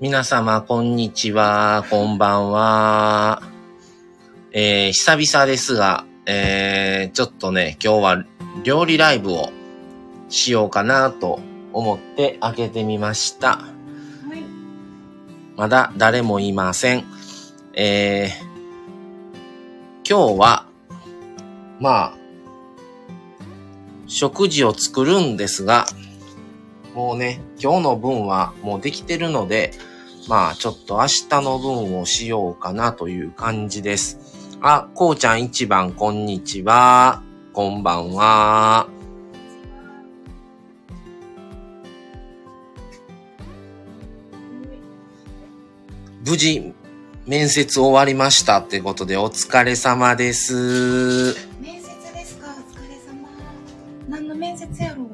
[0.00, 1.84] 皆様、こんにちは。
[1.90, 3.42] こんばんは。
[4.52, 8.24] えー、久々ですが、えー、ちょっとね、今日は
[8.62, 9.50] 料理ライブを
[10.28, 11.40] しようかなと
[11.72, 13.56] 思って開けてみました。
[13.56, 13.66] は
[14.36, 14.44] い。
[15.56, 17.04] まだ誰もいません。
[17.74, 20.66] えー、今日は、
[21.80, 22.14] まあ、
[24.06, 25.86] 食事を作るんですが、
[26.94, 29.72] もうね、今日の分はもうできてるので、
[30.28, 34.18] まあちょっと明日の分をしようかなという感じです。
[34.60, 37.22] あ、こうちゃん一番こんにちは。
[37.54, 38.88] こんばんは。
[46.26, 46.74] 無事、
[47.24, 51.36] 面接終わりましたってことでお疲れ様です。
[51.58, 52.48] 面接ですか？
[52.48, 53.26] お疲れ様。
[54.10, 55.08] 何の面接やろう？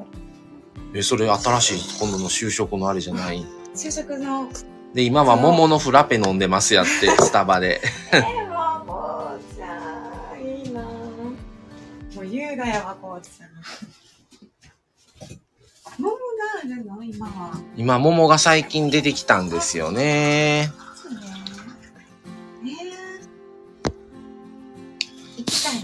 [0.93, 3.45] え、それ新しい今度の就職のあれじゃない？
[3.73, 4.49] 就職の。
[4.95, 7.81] で、今は桃のフラペ飲んでますやって、 スタバで。
[8.13, 10.41] えー、もう、こうちゃん。
[10.41, 10.83] いいなぁ
[12.15, 13.49] もう優雅やわ、こうちゃん。
[16.01, 16.19] 桃が
[16.63, 17.03] あるの？
[17.03, 17.59] 今は。
[17.75, 20.71] 今、桃が最近出てきたんですよね。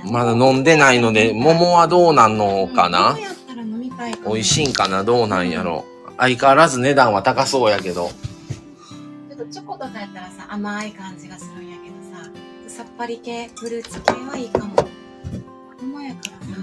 [0.09, 3.17] まだ飲んでないので、桃はどうなんのかな？
[4.25, 5.03] 美味しいんかな？
[5.03, 5.83] どうなんやろ
[6.17, 8.09] 相変わらず値段は高そうやけど。
[9.71, 12.29] コとかやったらさ、甘い感じがするんやけどさ、
[12.67, 14.75] さっぱり系、フルーツ系はいいかも。
[15.79, 16.61] 甘やからさ。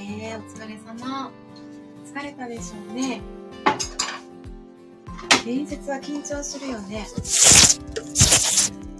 [0.00, 1.30] えー、お疲れ様。
[2.06, 3.20] 疲れたでしょうね。
[5.44, 7.06] 面接は緊張するよね。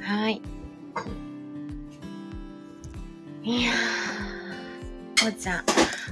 [0.03, 0.42] はい。
[3.44, 5.64] いやー、こうちゃん、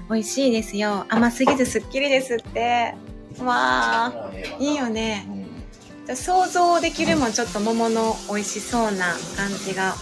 [0.09, 1.05] 美味しいですよ。
[1.11, 2.95] 甘すぎずすっきりですって。
[3.41, 4.59] わー。
[4.59, 5.36] いいよね。
[6.15, 9.95] 想像できるもちょっと桃の美味しそうな感じが。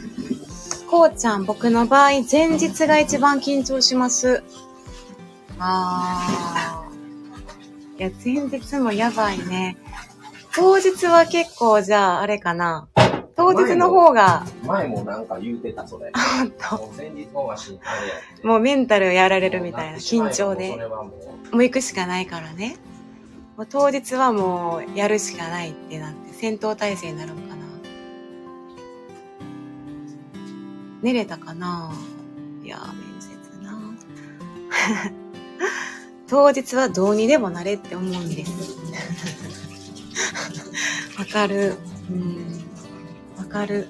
[0.86, 0.90] も。
[0.90, 4.42] こうちゃん、僕の場合、前日が一番緊張します。
[5.58, 8.00] あー。
[8.00, 9.76] いや、前日もやばいね。
[10.54, 12.88] 当日は結構、じゃあ、あれかな。
[13.36, 16.12] 当日の方が、前もなんか言うてた、それ。
[16.14, 18.46] ほんと、もう前日の方が心配やって。
[18.46, 21.12] もうメンタルやられるみたいな、緊張そでも
[21.52, 22.76] うもう行くしかないからね。
[23.56, 27.60] もう当日はもうやるしかないってなって戦闘態勢になるのかな。
[31.02, 31.92] 寝れたかな？
[32.62, 33.30] いやー、面接
[33.62, 33.78] な。
[36.28, 38.52] 当日はどうにでもなれって思うんです。
[41.18, 41.76] わかる。
[42.10, 42.59] うん。
[43.50, 43.88] かる。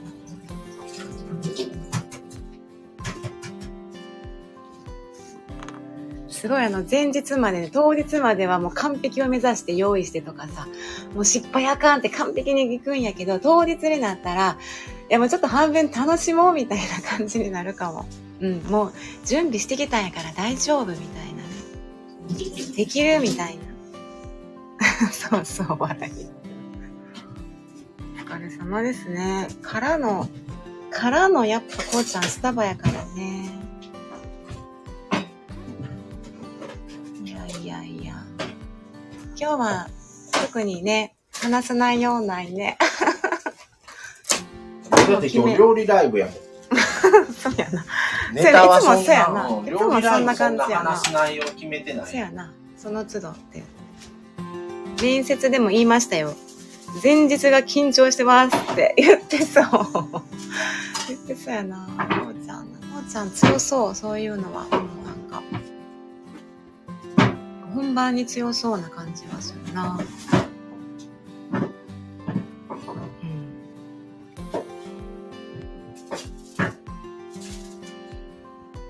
[6.28, 10.66] すごいあの前日まで、当日まではもう完璧を目指して用意してとかさ、
[11.15, 14.56] もう失敗あかんって完璧に行くんやけど、当日になったら、
[15.10, 18.06] いやもうちょっと半分楽しもうみたいな感じになるかも。
[18.41, 18.93] うん、もう
[19.26, 22.75] 準備してきたんやから大丈夫みたいなね。
[22.75, 25.12] できるみたいな。
[25.12, 26.40] そうそう、笑い。
[28.31, 29.49] お疲れ様ですね。
[29.61, 30.29] からの、
[30.93, 33.51] からのやっぱこうちゃんスタバやからね。
[37.25, 38.15] いやいやいや。
[39.37, 39.89] 今日は
[40.47, 42.79] 特にね、話さないようないね。
[44.93, 46.35] だって今日料理ライブやもん。
[47.35, 47.85] そうやな。
[48.33, 52.07] ネタはそんいつもそうやなうんいつもそんな感じやな話す内容決めてない。
[52.07, 52.55] そうやな。
[52.77, 53.65] その都度って。
[55.03, 56.37] 面接でも言いましたよ。
[57.03, 59.65] 前日が緊張してますって言ってそう。
[61.09, 61.87] 言ってそうやな。
[62.23, 62.73] こうちゃん、こ
[63.06, 64.65] うちゃん強そう、そういうのは。
[64.65, 65.43] うん、なんか。
[67.75, 69.99] 本番に強そうな感じはするな。
[69.99, 70.06] うん。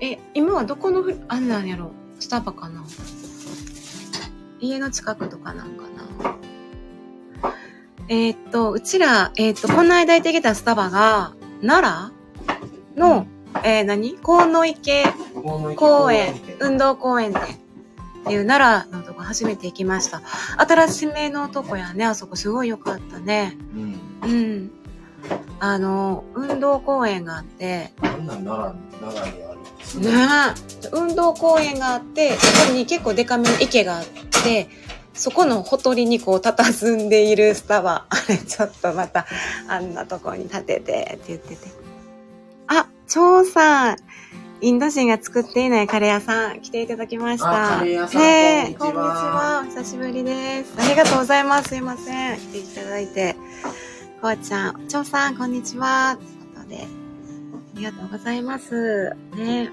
[0.01, 2.83] え、今はどこのふ、あれなんやろスタバかな
[4.59, 5.90] 家の近くとかなんか
[8.11, 11.31] なえーっと、うちら、えーっと、この間行ってきたスタバが、
[11.65, 12.11] 奈
[12.97, 12.99] 良？
[12.99, 13.25] の、
[13.63, 14.15] えー、何？
[14.15, 15.05] 河野池
[15.77, 17.47] 公園、運動公園店っ
[18.25, 20.21] ていう奈良のとこ初めて行きました。
[20.57, 23.57] 新しめのとこやね、あそこすごい良かったね。
[23.73, 23.99] うん。
[24.23, 24.71] うん。
[25.61, 29.59] あの、運動公園があって、なんなん奈良、奈良にある。
[30.01, 30.09] ね
[30.83, 30.89] え。
[30.91, 34.05] 運動公園があって、そこに結構デカめの池があっ
[34.43, 34.67] て、
[35.13, 38.05] そこのほとりにこう佇んでいるスタバ。
[38.09, 39.25] あれ、ちょっとまた、
[39.67, 41.67] あんなとこに立ててって言ってて。
[42.67, 43.97] あ、張さん。
[44.63, 47.77] インド人が作っていないカレー屋さん来ていただきました。
[47.77, 49.63] あカレー屋さんねえこんにちは。
[49.65, 50.73] お久しぶりです。
[50.77, 51.69] ありがとうございます。
[51.69, 52.37] すいません。
[52.37, 53.35] 来ていただいて。
[54.21, 56.15] こうちゃん、ちょうさん、こんにちは。
[56.15, 56.87] ということで、あ
[57.75, 59.15] りがとうございます。
[59.35, 59.71] ね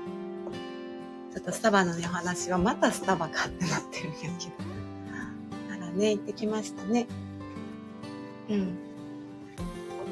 [1.35, 4.68] ちょっとスタバのね、お話はまたスタバかってなってるんやけど。
[5.99, 7.07] ね、行ってきましたね。
[8.49, 8.79] うん。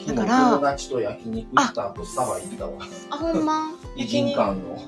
[0.06, 2.72] だから友達と焼肉行った後、スタバ行ったわ。
[3.10, 3.70] あ、ほんま？
[3.96, 4.82] 偉人館の。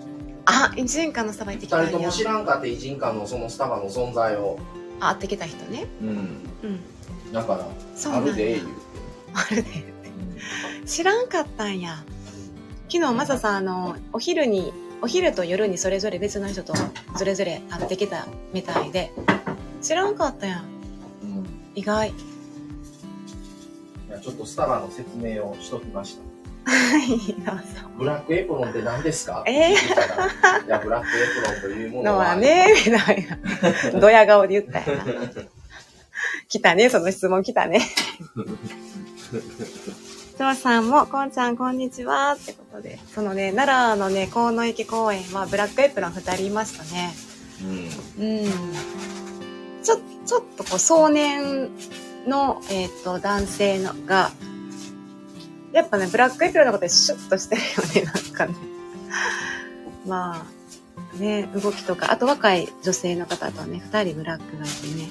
[0.44, 4.58] あ、一人間のスタバ行ってきたんや二人とも知らんかって偉人館のそのスタバの存在を。
[5.00, 5.86] あ、会ってきた人ね。
[6.02, 6.08] うん。
[6.08, 6.12] う
[6.68, 7.32] ん。
[7.32, 7.68] だから、
[8.12, 8.72] あるで、言うて。
[9.34, 9.98] あるで。
[10.86, 12.02] 知らんかったんや。
[12.90, 14.72] 昨日、まささん、あの、お昼に、
[15.02, 16.72] お昼と夜にそれぞれ別の人と
[17.16, 19.12] それぞれ会ってきたみたいで、
[19.82, 20.77] 知らんかったやん。
[21.78, 21.82] うん。
[21.82, 22.08] 意外。
[22.10, 22.12] い
[24.10, 26.22] やちょっとスタバの説明をしときました。
[27.96, 29.42] ブラックエプロンって何ですか？
[29.46, 32.24] えーいや、ブラックエプロンというものは。
[32.24, 33.26] のはね、みたい
[33.92, 34.00] な。
[34.00, 35.04] ドヤ顔で言ったやな。
[36.48, 37.80] 来たね、その質問来たね。
[40.36, 42.32] 父さんも、こんちゃん、こんにちは。
[42.32, 47.14] ってことで、そのね、奈良のね、河野池公園はブラックエプロン二人いましたね。
[47.62, 48.24] うん。
[48.24, 48.48] うん。
[50.28, 51.70] ちょ、っとこう、壮年
[52.26, 54.30] の、えっ、と、男性のが、
[55.72, 57.62] やっぱね、ブラックエプロンのことでシュッとしてる
[58.02, 58.54] よね、 なんかね。
[60.06, 60.46] ま
[61.16, 65.10] あ、ね、動きとか、あと若い女性の方とね、二人ブラックがいてね。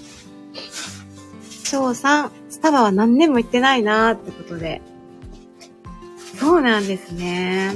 [1.63, 4.83] 翔さん、スタバは何年も行ってないなーってことで。
[6.39, 7.75] そうなんですね。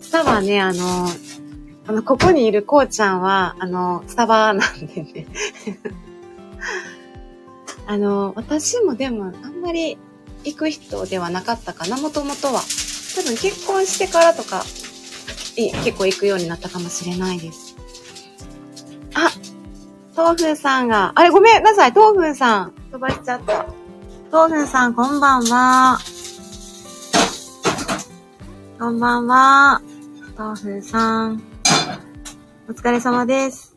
[0.00, 1.08] スタバね、あの、
[1.86, 5.26] あの、ここにいるこうちゃんは、あの、スタバなんでね。
[7.86, 9.98] あの、私もでも、あんまり
[10.44, 12.60] 行く人ではなかったかな、もともとは。
[13.14, 14.64] 多分結婚してからとか、
[15.56, 17.76] 結構行くようになったかもしれないです。
[19.14, 19.30] あ、
[20.16, 22.72] 豆腐さんが、あれごめんなさい、豆腐さん。
[22.92, 23.66] 飛ばしちゃった。
[24.30, 25.98] 豆腐さん、こんばんは。
[28.78, 29.82] こんばんは。
[30.38, 31.51] 豆腐さん。
[32.72, 33.76] お疲れ様です。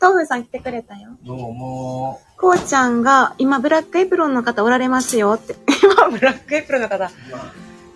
[0.00, 1.16] 豆腐さん来てくれたよ。
[1.24, 2.20] どうも。
[2.36, 5.56] こうちゃんが、今、ブラックエプロンの方おられますよって。
[5.82, 7.10] 今、ブラックエプロンの方。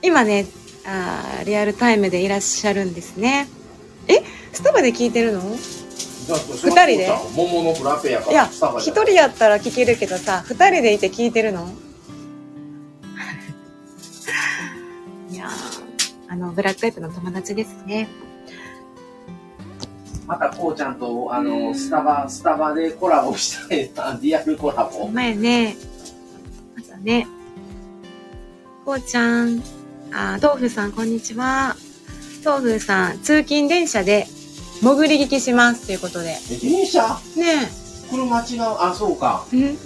[0.03, 0.47] 今ね、
[0.85, 3.47] あーリアルタイムでいらっしゃるんですね。
[4.09, 5.41] えスタバで聞いてるの？
[5.41, 7.09] 二人で？
[7.37, 11.69] 桃のフラペやかいやらスタバ、じ一ゃない人やったら聞けるけどさ、二人でいて聞いてるの？
[15.31, 15.51] いやー
[16.29, 18.09] あの、ブラックエプロンの友達ですね。
[20.33, 25.07] またこうちゃんと、あの、スタバ、スタバでコラボして、あリアルコラボ。
[25.09, 25.77] 前ね、
[26.75, 27.27] またね、
[28.83, 29.63] こうちゃん、
[30.11, 31.77] あ、豆腐さん、こんにちは。
[32.43, 34.27] 豆腐さん、通勤電車で
[34.81, 35.87] 潜り聞きします。
[35.87, 36.35] ということで。
[36.51, 37.03] え電車？
[37.37, 37.69] ね
[38.11, 38.63] 車違う。
[38.79, 39.45] あ、そうか。
[39.53, 39.57] え。
[39.57, 39.79] ん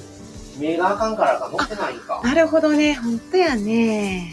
[0.60, 2.20] 目があかんからか乗ってないんか。
[2.22, 2.94] なるほどね。
[2.94, 4.32] ほんとやね。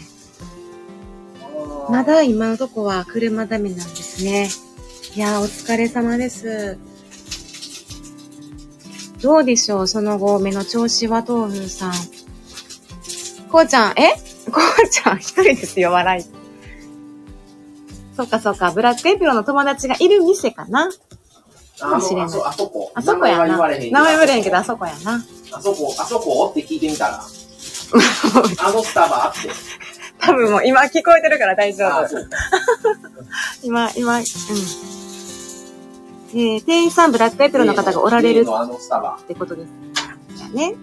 [1.90, 4.48] まだ今のとこは車ダメなんですね。
[5.16, 6.76] いやー、お疲れ様です。
[9.22, 11.92] どうでしょうその後、目の調子は豆腐さん。
[13.48, 14.14] こうちゃん、え？
[14.50, 16.24] こうちゃん、一人ですよ、笑い。
[18.16, 20.90] そっかそっか、ブラックエプロンの友達がいる店かな？
[21.80, 22.90] あもしれないあそこ。
[22.94, 23.46] あそこやな。
[23.46, 23.76] 名前は
[24.10, 25.24] 言われへんけど、あそこやな。
[25.52, 27.22] あそこ、あそこって聞いてみたら。
[27.22, 29.48] あのスタバって。
[30.18, 32.08] 多分もう今聞こえてるから大丈夫。
[33.62, 34.24] 今、今、うん。
[36.34, 38.40] えー、店員さんブラックエプロンの方がおられる。
[38.40, 39.72] ってことです。
[40.36, 40.74] じゃあね。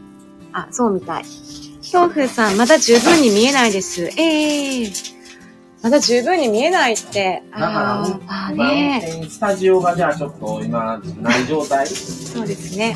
[0.54, 1.26] あ、そうみたい。
[1.94, 4.06] 豆腐さん、まだ十分に見えないです。
[4.18, 4.92] ええ
[5.82, 7.44] まだ十分に見えないって。
[7.52, 9.26] だからあね。
[9.30, 12.96] スタジオがじゃあちょっと今、ない状態そうですね。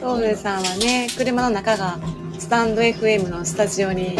[0.00, 1.98] 豆腐さんはね、車の中が
[2.38, 4.16] スタンド FM のスタジオに、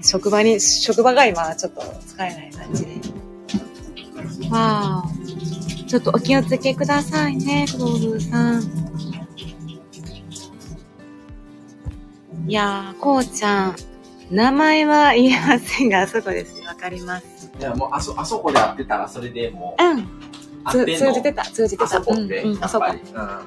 [0.00, 3.23] 職場に、職場が今ちょっと使えない感じで。
[4.50, 5.04] わあ。
[5.86, 8.62] ちょっとお気をつけくださいね、豆腐さん。
[12.46, 13.76] いやー、こうちゃん。
[14.30, 16.60] 名前は言えませんが、あそこです。
[16.62, 17.50] わかります。
[17.58, 20.08] いや、もうあそ、あそこで会ってたらそれでもう、うん。
[20.70, 21.84] 通じてた、通じてた。
[21.84, 22.86] あそこって、うん、うん、あそこ。
[22.86, 23.12] やっぱり。
[23.14, 23.46] あ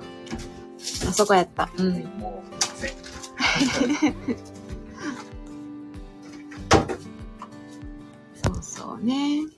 [1.13, 1.70] そこやった。
[1.77, 1.98] ううん。
[1.98, 2.03] ん。
[2.17, 2.88] もう、せ
[8.44, 9.56] そうそうね。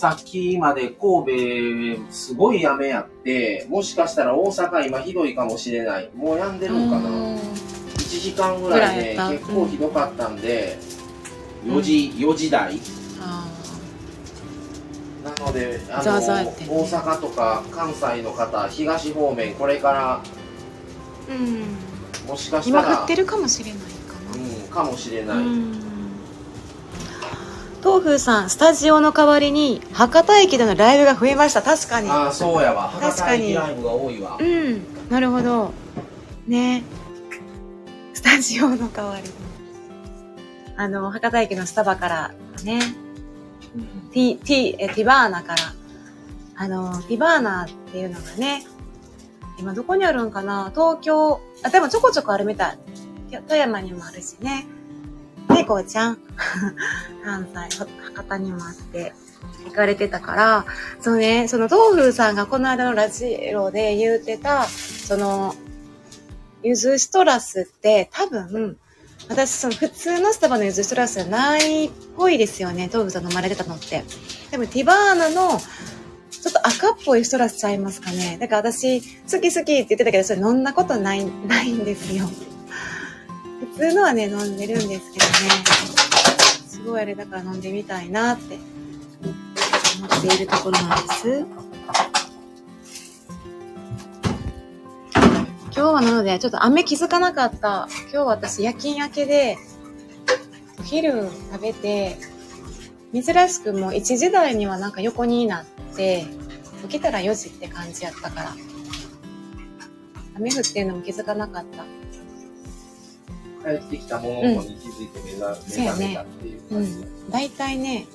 [0.00, 6.08] さっきまで神戸、すごい雨やって、もしかしたら大阪今ひどいかもしれない。
[6.16, 7.10] もう止んでるんかな。
[7.10, 7.38] 1
[7.98, 10.78] 時間ぐらいね結構ひどかったんで、
[11.66, 12.80] 4時、4時台。
[13.20, 13.46] あ
[15.22, 25.36] なので、あざの、ね大阪とか関西の方、東方面、これから、ーうんもしかしたら、今降ってるかもしれないかなうん、かもしれない。
[25.36, 25.89] うん
[27.80, 31.62] 東風さんスタジオの代わりに博多駅でのライブが増えました。
[31.62, 32.08] 確かに。
[32.08, 32.88] ああ、そうやわ。
[32.88, 33.44] 博多確かに。
[33.50, 34.38] 駅ライブが多いわ。
[34.38, 35.08] うん。
[35.08, 35.72] なるほど。
[36.46, 36.82] ね。
[38.12, 39.28] スタジオの代わりに。
[40.76, 42.34] あの博多駅のスタバから
[42.64, 42.80] ね。
[43.74, 44.10] うん。
[44.10, 45.62] ティティえティバーナから。
[46.56, 48.66] あのティバーナっていうのがね
[49.58, 50.70] 今どこにあるんかな？
[50.74, 51.40] 東京。
[51.62, 52.78] あでもちょこちょこあるみたい。
[53.48, 54.66] 富山にもあるしね
[55.60, 56.18] ねこうちゃん。
[57.24, 59.12] 関西博多にもあって
[59.66, 60.64] 行かれてたから
[61.00, 65.54] そうねその東風さんがこの間のラジオで言うてたその
[66.62, 68.76] ゆずシトラスって多分
[69.28, 74.02] 私その普通のスタバのゆずシトラスじゃないっぽいですよね東風さん飲まれてたのって。
[74.50, 75.60] でもティバーナの
[76.30, 78.38] ちょっと赤っぽいシトラスちゃいますかね。
[78.40, 82.28] だから私好き好きって言ってたけどそれ飲んだことないないんですよ。
[83.60, 85.30] 普通のはね飲んでるんですけどね。
[86.66, 88.58] すごいあれだから飲んでみたいなって
[89.98, 91.44] 思っているところなんです。
[95.72, 97.88] 今日はなのでちょっと雨気づかなかった。
[98.04, 99.56] 今日は私夜勤明けで
[100.78, 102.16] お昼食べて
[103.12, 105.64] 珍しくもう1時台にはなんか横になっ
[105.96, 106.24] て
[106.88, 108.52] 起きたら4時って感じやったから。
[110.36, 111.84] 雨降ってるのも気づかなかった。
[113.62, 117.04] 帰ってきたものに気づいて目覚,、目覚めたっていうう感じで。
[117.04, 117.30] ん。
[117.30, 118.06] 大体ね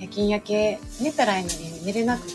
[0.00, 2.34] 夜勤明け寝たらいいのに寝れなくって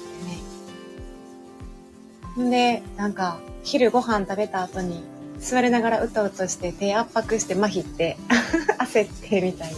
[2.38, 2.48] ね。
[2.48, 5.04] んでなんか昼ご飯食べた後に
[5.40, 8.18] 座りながらうとうとして手圧迫して麻痺って
[8.80, 9.78] 焦ってみたいな。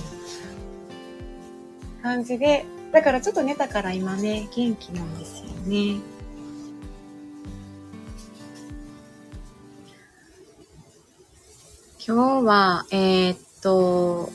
[2.03, 5.97] 感じでだからちょっと寝たから今ね元気なんですよね
[12.07, 14.29] 今日はえーっと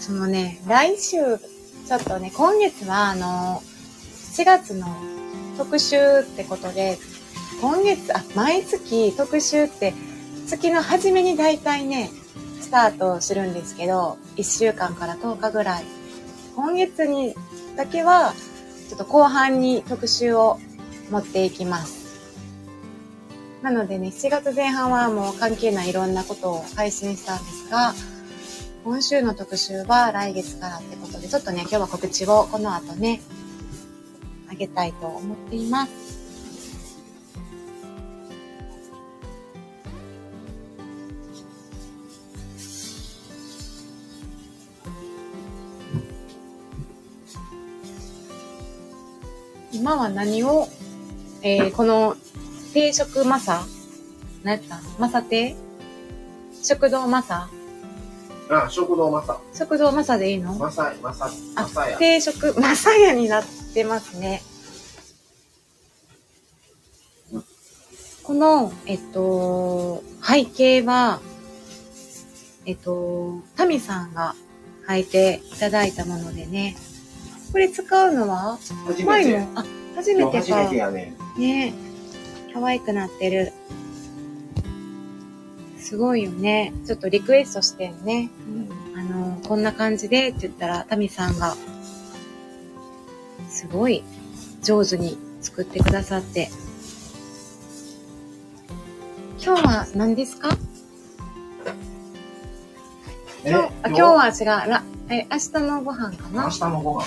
[0.00, 3.62] そのね、来週、ちょっとね、今月はあの、
[4.34, 4.86] 4月の
[5.56, 6.98] 特集ってことで、
[7.62, 9.94] 今月、あ、毎月特集って、
[10.46, 12.10] 月の初めに大体ね、
[12.60, 15.84] スタートするんですけど、1週間から10日ぐらい。
[16.54, 17.34] 今月に
[17.76, 18.34] だけは、
[18.90, 20.58] ちょっと後半に特集を
[21.10, 21.93] 持っていきます。
[23.64, 27.94] なのでね、7月前半はもう関係ないいろんなことを配信したんですが、
[28.84, 33.22] 今週の特集は来月からってことで、ちょっとね、今日は告知をこの後ね、
[34.50, 35.92] あげたいと思っています。
[49.72, 50.68] 今は何を、
[51.40, 52.14] えー、この
[52.74, 53.64] 定食マサ？
[54.42, 54.80] 何やった？
[54.98, 55.54] マサ亭
[56.60, 57.48] 食堂マサ？
[58.50, 59.40] あ、食堂まさ。
[59.54, 60.54] 食堂マサでいいの？
[60.54, 61.96] まさ、まさ、まさや。
[61.98, 64.42] 定食、マサヤになってますね。
[68.24, 71.20] この、えっと、背景は、
[72.66, 74.34] えっと、タミさんが
[74.88, 76.76] 履いていただいたものでね。
[77.52, 78.58] これ使うのは？
[78.58, 79.04] 初めて。
[79.04, 79.64] 前も、あ、
[79.94, 80.76] 初めてか初めて。
[80.76, 81.14] やね。
[81.38, 81.72] ね
[82.54, 83.52] 可愛くなってる。
[85.76, 86.72] すごいよね。
[86.86, 88.30] ちょっとリクエストしてんね。
[88.96, 91.56] あの、こんな感じでって言ったら、タミさんが、
[93.50, 94.04] すごい
[94.62, 96.48] 上手に作ってくださって。
[99.44, 100.56] 今日は何ですか？
[103.44, 103.96] え今日あ今
[104.32, 104.44] 日？
[104.46, 104.70] は違う。
[104.70, 107.04] らえ、明日のご飯か明な日のご飯。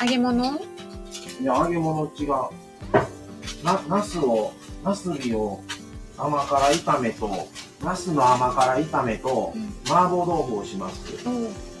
[0.00, 0.54] 揚げ物？
[0.54, 0.58] い
[1.46, 2.28] や、揚げ物違う。
[3.64, 4.52] な、ナスを、
[4.84, 5.60] ナスビを
[6.18, 7.48] 甘辛炒めと、
[7.82, 11.28] ナスの甘辛炒めと、うん麻婆豆腐をします。
[11.28, 11.75] うん。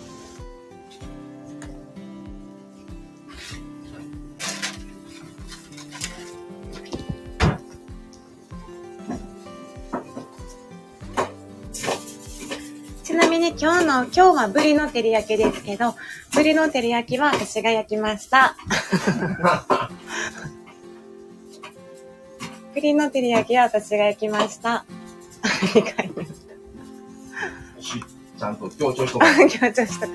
[13.58, 15.94] 今日の、今日はブリの照り焼きですけど、
[16.34, 18.54] ブリの照り焼きは私が焼きました。
[22.74, 24.74] ブリの照り焼きは私が焼きました。
[24.74, 24.84] あ
[25.74, 26.24] りがとう
[27.80, 28.04] し
[28.38, 30.12] ちゃんと強調しとか 強調したく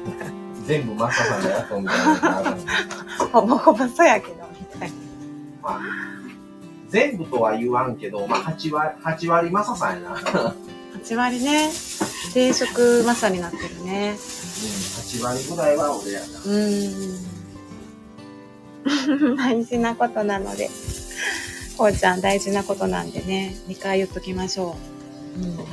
[0.68, 2.58] 全部マサさんがやっみたいな。
[3.32, 4.86] ほぼほぼそうやけど、みた
[6.90, 10.54] 全部とは言わんけど、まあ、8割、8割マサさんやな。
[11.02, 11.70] うん、8割ね、
[12.34, 14.16] 定食マサになってるね。
[14.18, 16.26] 8割ぐらいは俺やな。
[16.28, 17.18] うー
[19.34, 19.36] ん。
[19.38, 20.70] 大事なことなので。
[21.82, 24.76] こうちゃん大事なことなんでね、2回言っときましょ
[25.36, 25.44] う。
[25.44, 25.66] うん。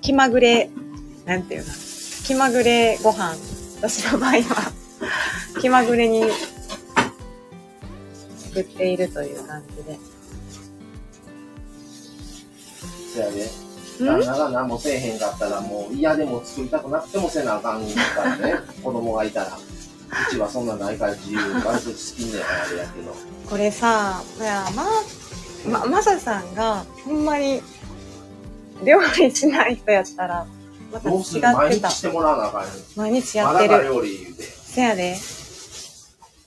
[0.00, 0.68] 気まぐれ、
[1.26, 1.72] なんていうの？
[2.24, 3.36] 気まぐれご飯。
[3.76, 4.72] 私の場合は、
[5.60, 6.24] 気まぐれに
[8.36, 9.98] 作っているという感じで。
[13.14, 13.69] そやで。
[14.00, 14.06] うん？
[14.06, 18.54] 旦那が何もせえへんかったら、もう嫌でも作りたくなくてもせなあかんからね。
[18.82, 19.58] 子供がいたら。
[20.28, 23.14] うちはそんなないから自由、割と好きねやからあれやけど。
[23.48, 24.84] これさ、いや、ま、
[25.80, 27.62] ま、まささんが、ほんまに、
[28.82, 30.46] 料理しない人やったら、
[30.92, 31.92] また違どうするってた毎日。
[31.92, 32.68] してもらわなあかん。
[32.96, 33.84] 毎日やってる。
[33.84, 34.42] 料理言うて。
[34.44, 35.16] せやで。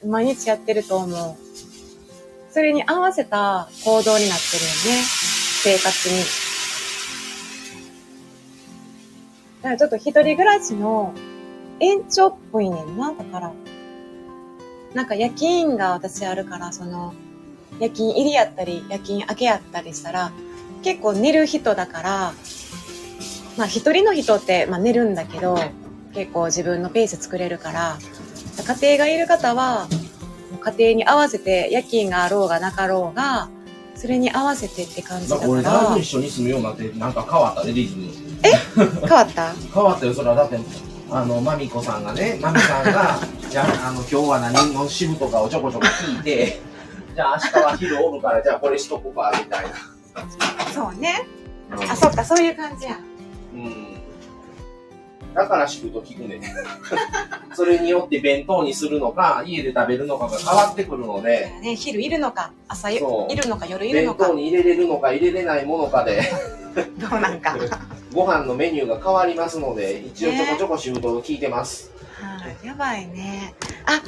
[0.05, 1.35] 毎日やってると思う。
[2.53, 5.03] それに合わせた行動になってるよね。
[5.63, 6.21] 生活に。
[9.63, 11.13] だからちょっと一人暮らしの
[11.79, 13.13] 延長っぽいねんな。
[13.13, 13.53] だから。
[14.93, 17.13] なんか夜勤が私あるから、その、
[17.79, 20.31] 夜勤入りやったり、夜勤明けやったりしたら、
[20.83, 22.33] 結構寝る人だから、
[23.57, 25.57] まあ一人の人って、まあ寝るんだけど、
[26.13, 27.97] 結構自分のペース作れるから、
[28.81, 29.87] 家庭がいる方は、
[30.59, 33.49] 家庭に合わせて夜勤があろうがなかろうが、
[33.95, 38.32] それに合わせてって感じだから、俺だと一緒に住むようになって、なんか変わったね、リズム。
[38.43, 39.53] 変わった？
[39.73, 40.35] 変わったよ、それは。
[40.35, 40.59] だって、
[41.09, 43.19] あの、マミコさんがね、マミさんが、
[43.49, 46.61] じゃあ、あの、今日は何の支部とかをちょこちょこ聞いて、
[47.15, 49.71] じゃあ明日は昼おるから、じゃあこれしとこうか、みたいな。
[50.73, 51.27] そうね。
[51.89, 52.99] あ、そっか、そういう感じや。
[53.53, 53.82] うん。
[55.33, 56.41] だからシフト聞くね。
[57.53, 66.21] それによって弁当にするのか、家で食べるのかが変わってくるので、ね、昼いるのか、朝いるのか、夜いるのか弁当、に入れれるのか入れれないものかで、
[66.97, 67.57] どうなんか。
[68.13, 71.91] ご飯のメニューが変わりますので、一応ちょこちょこシフトを聞いてます。
[72.21, 73.55] はい、やばいね。
[73.87, 74.01] あ、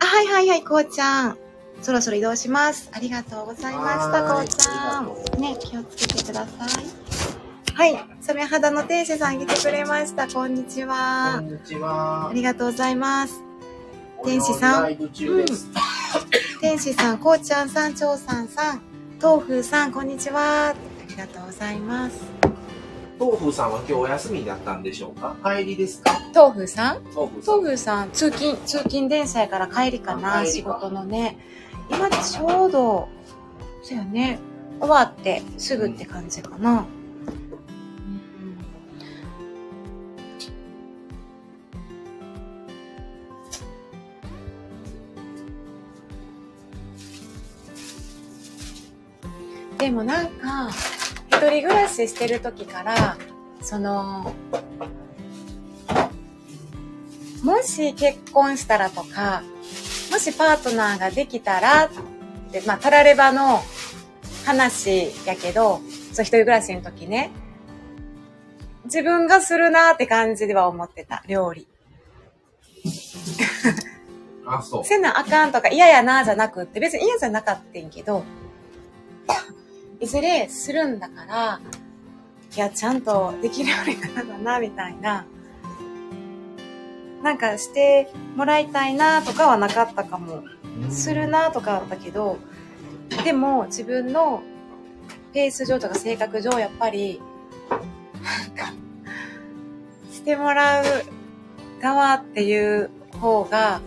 [0.00, 1.38] あ、はいはいはい、こうちゃん。
[1.80, 2.90] そろそろ移動します。
[2.92, 5.40] ありがとうございました、こうちゃん。
[5.40, 7.41] ね、気をつけてください。
[7.82, 10.28] はい、染肌の天使さん来てくれました。
[10.28, 11.40] こんにちこは。
[11.40, 12.32] んにちはあ。
[12.32, 13.42] りがとうございます。
[14.24, 14.96] 天使さん。
[16.60, 18.82] 天使さん、こうちゃんさん、ちょうさんさん、
[19.20, 20.68] 豆腐さん、こんにちは。
[20.68, 20.74] あ
[21.08, 22.22] りがとうございます。
[23.18, 25.34] 豆腐さんは今日お休みだったんでしょうか？
[25.44, 26.12] 帰りですか？
[26.32, 27.02] 豆腐さん？
[27.12, 27.56] 豆腐さん。
[27.56, 31.36] 豆腐さん、通勤、通勤電車やから帰りかな、仕事のね。
[31.90, 33.08] 今ちょうど、
[33.82, 34.38] そうやね、
[34.78, 36.86] 終わってすぐって感じかな。
[36.94, 37.01] うん
[49.82, 50.70] でもなんか、
[51.26, 53.16] 一人暮らししてる時から、
[53.60, 54.32] その、
[57.42, 59.42] もし結婚したらとか、
[60.12, 61.90] もしパートナーができたらっ
[62.52, 63.60] て、まあ、たらればの
[64.46, 65.80] 話やけど、
[66.12, 67.32] そう、一人暮らしの時ね、
[68.84, 71.66] 自分がするなって感じでは思ってた、料理。
[74.46, 74.84] あ、そう。
[74.84, 78.22] せなあかんとか嫌やなじゃなくって、別に嫌じゃなかったんけど、
[80.02, 81.60] いずれするんだから、
[82.54, 85.24] いや、ちゃんとできるようにならな、みたいな。
[87.22, 90.42] なんかしてもらいたいなとかはなかったかも。
[90.90, 92.38] するなとかあったけど、
[93.24, 94.42] でも自分の
[95.32, 97.20] ペース上とか性格上やっぱり、
[97.70, 97.80] なん
[98.56, 98.72] か、
[100.10, 100.84] してもらう
[101.80, 103.80] 側っていう方が、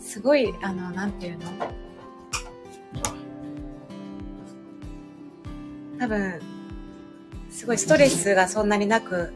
[0.00, 1.44] すごい、あの、なんていうの？
[5.98, 6.40] 多分、
[7.50, 9.32] すごいストレスがそんなになく、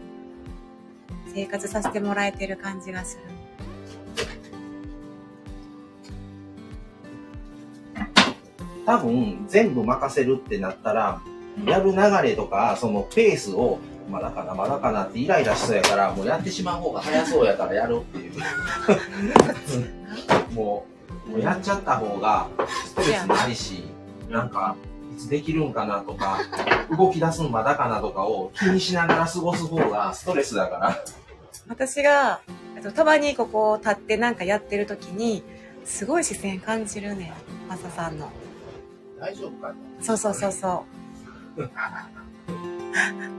[1.35, 3.39] 生活させてもらえてる感じがする。
[8.85, 11.21] 多分、全部任せるってなったら、
[11.67, 13.79] やる流れとか、そのペースを、
[14.11, 18.33] まだかな、まだかなってイライラしそうやから、もうやってしまう方が早そうやからやるっていう。
[20.55, 20.87] も
[21.29, 22.49] う、もうやっちゃった方が、
[22.87, 23.85] ストレスないし、
[24.31, 24.88] なんか、い
[25.19, 26.39] つできるんかなとか、
[26.97, 31.05] 動き出すんまだかなとかを気にしながら過ごす方がストレスだから。
[31.69, 32.41] 私が、
[32.83, 35.43] とたまにここ立ってなんかやってる時に、
[35.85, 37.33] すごい視線感じるねん。
[37.69, 38.31] マサさんの。
[39.21, 39.75] 大丈夫かな？
[40.01, 40.85] そうそうそうそ
[41.57, 41.63] う。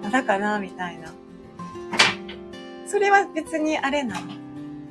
[0.04, 1.10] まだかなみたいな。
[2.86, 4.28] それは別にあれなの？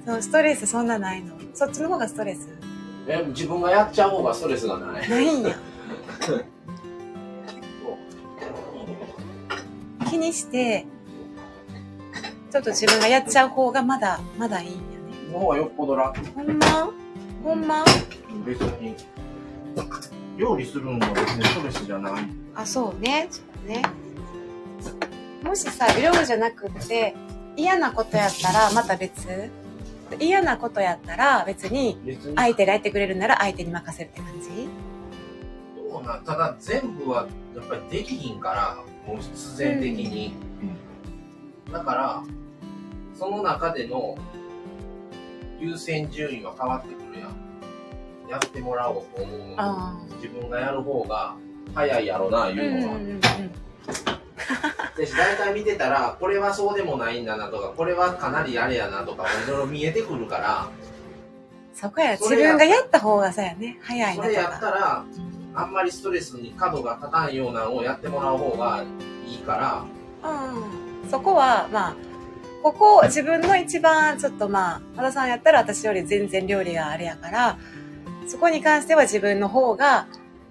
[0.06, 1.36] そう、ストレスそんなないの？
[1.54, 2.48] そっちの方がストレス？
[3.08, 5.08] え、自分がやっちゃう方がストレスがない。
[5.08, 5.56] ないんや。
[10.08, 10.86] 気にして、
[12.50, 14.82] ちょっと自分がやっちゃう方がまだ、まだいいんやね。
[15.32, 16.18] の方がよっぽど楽。
[16.30, 16.90] ほんま？
[17.44, 17.84] ほんま？
[18.46, 18.96] 別に。
[20.36, 22.24] 料理するのは別にストレスじゃない。
[22.54, 23.28] あ、そうね。
[23.30, 23.82] そうね。
[25.42, 27.14] もしさ、料理じゃなくって、
[27.56, 29.50] 嫌なことやったらまた別
[30.20, 31.98] 嫌なことやったら別に。
[32.36, 34.68] 相手がやってくれるなら相手に任せるって感じ？
[35.90, 40.34] そうなんただ全部はやっぱりできひんから、もう必然的に。
[41.72, 42.22] だから、
[43.18, 44.16] その中での
[45.58, 47.36] 優先順位は変わってくるやん。
[48.28, 51.34] やってもらおうと思う自分がやる方が
[51.74, 52.94] 早いやろな、いうのは。
[52.96, 53.20] うんうんうん。
[54.96, 60.68] で大体見てたら、これはそうでもないんだなとか、これはかなりあれやなとか、いろいろ見えてくるから、
[61.72, 63.78] そこや、自分がやった方がさやね。
[63.82, 64.70] 早いなとそれやったか。
[64.70, 68.84] ら、うんあんまりストレスに角が立たんようなのをやってもらう方が
[69.26, 69.84] いいか
[70.22, 71.10] ら、うん。
[71.10, 71.96] そこは、まあ、
[72.62, 77.58] ここ、自分の一番、ちょっとまあ、和田さんやったら私より全然料理があれやから、
[78.28, 80.06] そこに関しては自分の方が、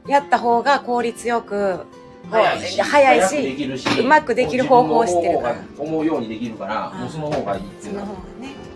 [0.08, 1.86] やった方が効率よく、
[2.30, 8.67] 早いし、早いし早くできるし、うまくできる方法を知ってるから思うようにできるから、うんもうその方がいいっていそうののは方がね。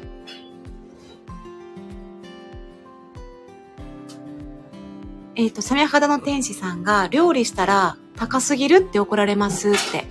[5.36, 10.06] えっ、と、サメ肌の天使さんが、料理したら高すぎるって怒られますって。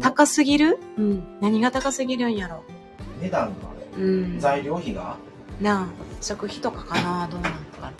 [0.00, 0.78] 高すぎる？
[0.98, 1.38] うん。
[1.40, 2.64] 何が高すぎるんやろ。
[3.20, 3.54] 値段が
[3.98, 4.40] うん。
[4.40, 5.16] 材料費が？
[5.60, 5.86] なあ、
[6.20, 7.28] 食費とかかな？
[7.30, 7.92] どうなんかな。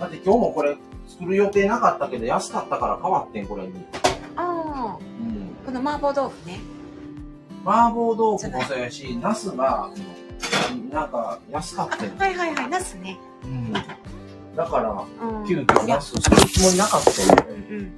[0.00, 0.76] だって今日もこれ
[1.08, 3.72] 作る予定なかったけど安かったから変わってんこれに、
[4.36, 6.60] ああ、うん、この麻婆豆腐ね。
[7.64, 9.90] 麻婆豆腐もそうやしナスが
[10.92, 13.18] なんか安かあったん、はいはいはい、ナスね。
[13.44, 13.72] うん、
[14.58, 15.46] だからうん。
[15.46, 17.92] 急遽ナスするつもりなかったようん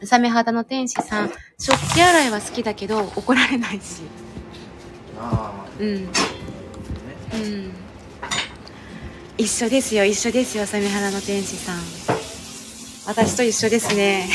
[0.00, 0.06] うん。
[0.06, 4.02] サメ肌の天使さん、食器洗いは好きだけど怒られないし。
[5.18, 5.86] あうん。
[5.86, 6.06] あね
[7.32, 7.72] うん。
[9.38, 11.78] 一緒ですよ、一緒ですよ、サメ肌の天使さん。
[13.06, 14.28] 私と一緒ですね。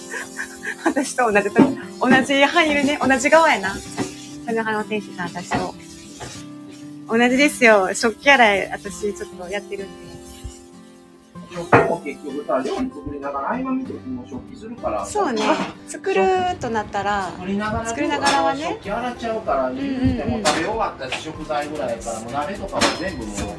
[0.84, 3.74] 私と同じ、同じ範囲ね、同じ側やな。
[4.44, 5.74] サメ肌の天使さん、私と。
[7.08, 7.94] 同じですよ。
[7.94, 10.11] 食器洗い、私ちょっとやってるんで。
[11.54, 15.04] 食器も結局さ料理作りながら合間見ても食器するから。
[15.04, 15.42] そうね。
[15.86, 16.24] 作る
[16.60, 23.36] となったら、作りながら作りながらはね食器洗っちゃうからんうん言っても食べ終わった食材ぐらいやからもう鍋とかも全部もう。
[23.36, 23.54] そうね。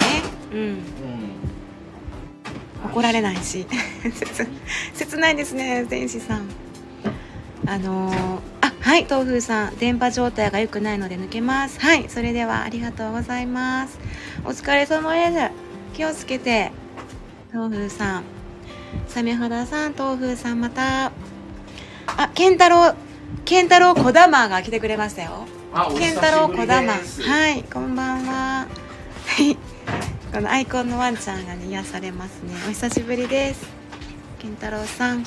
[0.51, 0.59] うん。
[0.59, 0.79] うん。
[2.85, 3.65] 怒られないし。
[4.03, 4.47] 切
[4.93, 6.49] 切ないですね天使さん。
[7.65, 9.75] あのーあはい豆腐さん。
[9.77, 11.79] 電波状態が良くないので抜けます。
[11.79, 13.99] はいそれではありがとうございます。
[14.43, 15.51] お疲れ様です。
[15.93, 16.71] 気をつけて
[17.53, 18.23] 豆腐さん
[19.07, 21.11] サメ肌さん豆腐さんまた
[22.07, 22.95] あ健太郎
[23.45, 25.45] 健太郎こだまが来てくれましたよ。
[25.97, 28.67] 健太郎こだまはいこんばんは。
[29.27, 29.55] はい。
[30.33, 32.55] このアイコンのワンちゃんがね癒されますね。
[32.67, 33.67] お久しぶりです。
[34.39, 35.23] 健太郎さん。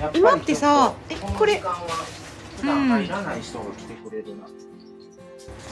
[0.00, 1.78] あ今ってさえこれこの時間は
[2.60, 4.46] 普段入らない人が来てくれるな、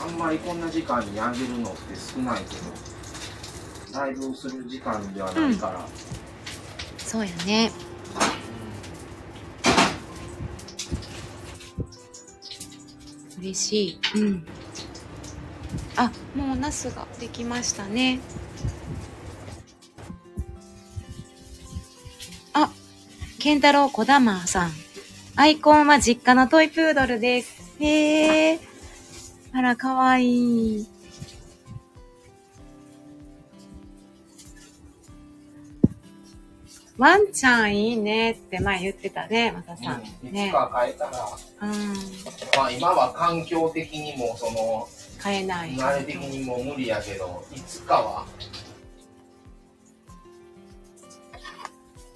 [0.02, 2.89] あんまりこんな時間にあげるのって少ないけど
[3.92, 5.86] ライブをする時間ではないから、
[6.98, 7.70] そうやね。
[13.40, 14.20] 嬉しい。
[14.20, 14.46] うん。
[15.96, 18.20] あもうナスができましたね。
[22.52, 22.70] あ
[23.38, 24.70] 健太郎こだまさん。
[25.36, 27.62] アイコンは実家のトイプードルです。
[27.80, 28.60] へえ
[29.52, 30.99] あらかわいい。
[37.00, 40.02] ワンちゃんいいねって前言ってたね、またさん。
[40.22, 40.52] うんいねつ。
[40.52, 41.10] か変えたら、
[41.62, 41.94] うん。
[42.58, 44.86] まあ今は環境的にもその
[45.18, 45.70] 買えない。
[45.70, 48.26] 慣れ的にも無理やけどいつかは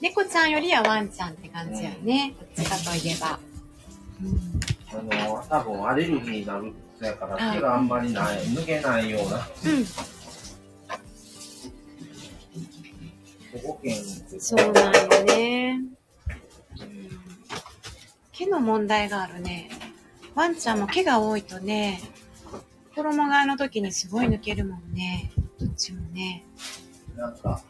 [0.02, 2.34] 猫ちゃんよりはワンちゃんって感じやね。
[2.38, 3.38] どっちかといえば。
[4.22, 5.14] うん。
[5.14, 9.86] あの多分アレルギーになるそやからあ手があんまりない抜けないようなうん。
[13.62, 15.80] 保護犬ってそうなんよね。
[16.80, 17.20] うん
[18.32, 19.70] 毛の問題があるね。
[20.34, 22.00] ワンちゃんも毛が多いとね、
[22.96, 25.30] 衣替えの時にすごい抜けるもんね。
[25.60, 26.44] どっちもね。
[27.16, 27.60] なんか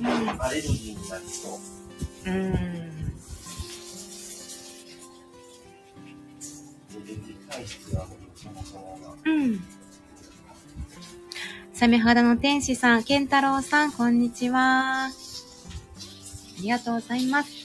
[0.00, 0.06] うん。
[0.42, 1.58] アレルギーになりそ
[2.26, 2.84] ううん。
[9.24, 9.60] うん。
[11.74, 15.06] サメ肌の天使さん、ケンタロウさん、こんにちは。
[15.06, 15.10] あ
[16.62, 17.63] りがとうございます。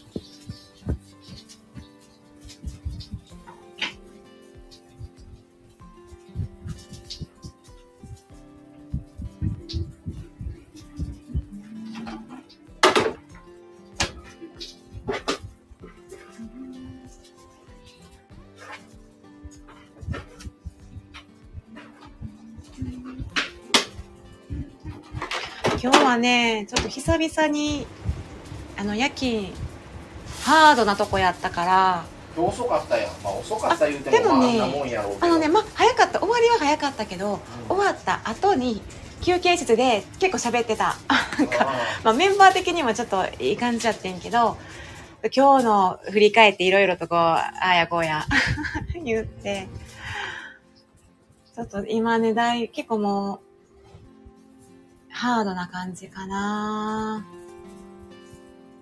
[26.10, 27.86] はね、ちょっと久々に、
[28.78, 29.48] あの、夜勤、
[30.44, 32.06] ハードなとこやったから、
[32.38, 33.12] 遅かったやん。
[33.24, 35.26] まあ遅かった言うても、あでもねまああんなもんやろうけど。
[35.26, 36.20] あのね、まあ、早かった。
[36.20, 38.82] 終わりは早かったけど、うん終わった後に、
[39.22, 40.96] 休憩室で結構喋ってた。
[41.38, 44.58] なんか、あまあ、メンバー的にもちょっといい感じやってんけど、
[45.36, 48.26] 今日の振り返っていろいろとこう、ああやこうや
[49.04, 49.68] 言って、
[51.56, 53.49] ちょっと今ね、だい、結構もう、
[55.10, 57.26] ハードな感じかな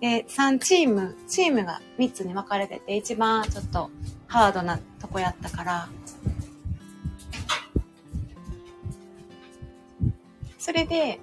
[0.00, 3.90] で、3チーム、チームが3つに分かれてて、一番ちょっと
[4.26, 5.88] ハードなとこやったから、
[10.58, 11.18] それで、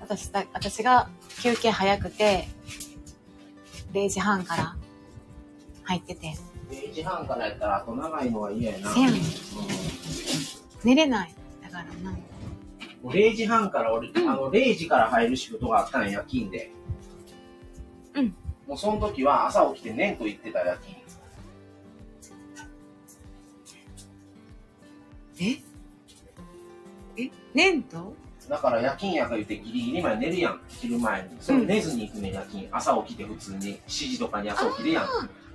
[0.00, 1.08] 私だ、私が
[1.42, 2.48] 休憩早くて、
[3.92, 4.76] 0時半から
[5.82, 6.36] 入ってて、
[6.70, 8.94] 0時半からやったら、あと長いのは嫌やな。
[8.94, 9.24] せやねんう
[10.84, 11.34] 寝れない。
[11.62, 12.16] だからな。
[13.02, 16.70] んもう0時半から俺、うんあの、0時から入る仕事があったんや、夜勤で。
[18.14, 18.34] うん。
[18.66, 20.96] もうその時は朝起きてねんと言ってた夜勤。
[25.40, 25.56] え？
[27.16, 27.30] え？
[27.54, 28.14] ねんと？
[28.48, 31.28] だから夜勤やから言ってギリギリまで寝るやん、昼前に。
[31.40, 32.68] それ寝ずに行くねん、夜勤。
[32.70, 35.06] 朝起きて普通に7時とかに朝起きるやん。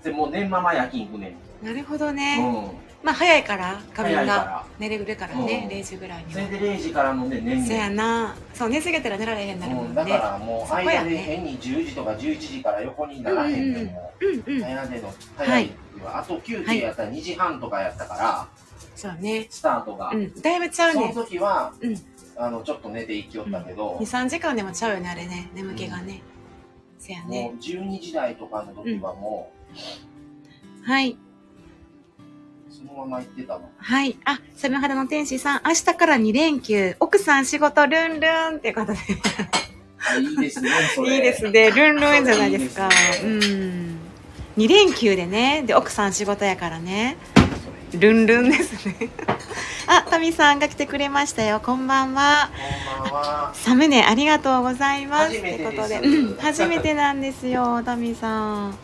[0.03, 1.65] で、もう寝んまま夜勤行くねん。
[1.65, 2.37] なるほどうね。
[2.37, 2.71] ん。
[3.05, 4.65] まあ早いから、仮早眠が。
[4.79, 6.49] 寝れるからね、うん0時ぐらいにそれは。
[6.49, 7.79] で0時から飲んで寝んせねん。
[7.81, 8.35] やな。
[8.55, 9.95] そう、寝すぎたら寝られへんなるもうんん、ね。
[9.95, 14.11] だからもう間で変に10時とか11時から横にならへんでも。
[14.19, 15.71] 早での早い
[16.03, 18.47] は、あと休憩やったら2時半とかやったから、
[18.95, 19.45] そうね。
[19.51, 20.41] スタートが、うん。
[20.41, 21.13] だいぶちゃうそのね。
[21.13, 21.95] 時は、うん
[22.37, 25.49] あのちょっと寝ていきよったけど、2、3時間でもちゃうよね、あれね。
[25.53, 26.21] 眠気がね。
[26.97, 27.53] せやもね。
[27.53, 29.51] う12時台とかの時はも
[30.83, 31.17] はい。
[32.85, 33.69] のまま行ってたもん。
[33.77, 34.17] はい。
[34.25, 36.95] あ、サメ肌の天使さん、明日から2連休。
[36.99, 38.99] 奥さん仕事ルンルンっていうことで。
[40.07, 40.69] あいいですね。
[40.99, 41.71] いいですね。
[41.71, 42.85] ルンルンじゃないですか。
[42.85, 43.99] いいですうん。
[44.57, 45.63] 2連休でね。
[45.65, 47.17] で、奥さん仕事やからね。
[47.93, 49.09] ルンルンですね。
[49.87, 51.59] あ、タミさんが来てくれましたよ。
[51.59, 52.51] こんばんは。
[52.93, 53.51] こんばんは。
[53.55, 58.77] サムネありがとうございますってことで、うん、初めてなんですよ、タミさん。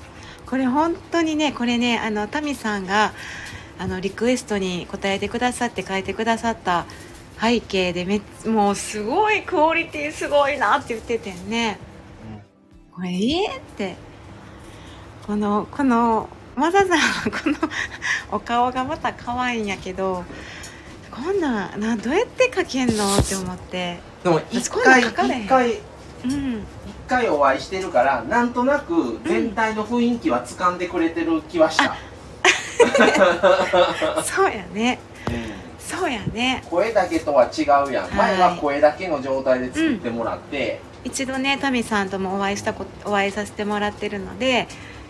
[0.45, 3.13] これ本当にね、これね、あの、タミさんが、
[3.81, 6.85] あの、リクエストに答えてくださって書いてくださった
[7.41, 11.79] 背景でめっもうすごいクオリティすごいなって言っててね。
[12.93, 13.95] これええって。
[15.25, 16.95] この、この、マザさんの
[17.31, 17.69] この
[18.33, 20.25] お顔がまた可愛いんやけど、
[21.09, 23.99] こんなん、な、どうやって描けんのって思って。
[24.23, 25.79] でも一回、一回、
[26.23, 26.59] うん。
[26.59, 26.63] 一
[27.07, 31.97] 回お会いしてるから、なんとなく全体の雰囲気は掴んでくれてる気はした。
[34.23, 34.99] そうやね。
[35.29, 36.63] うんそうやね。
[36.69, 44.67] 声だけとは違うやん、はい前は声だけの状態で作ってもらって、一度ね、タミさんともお会いしたこお会いさせてもらってるので、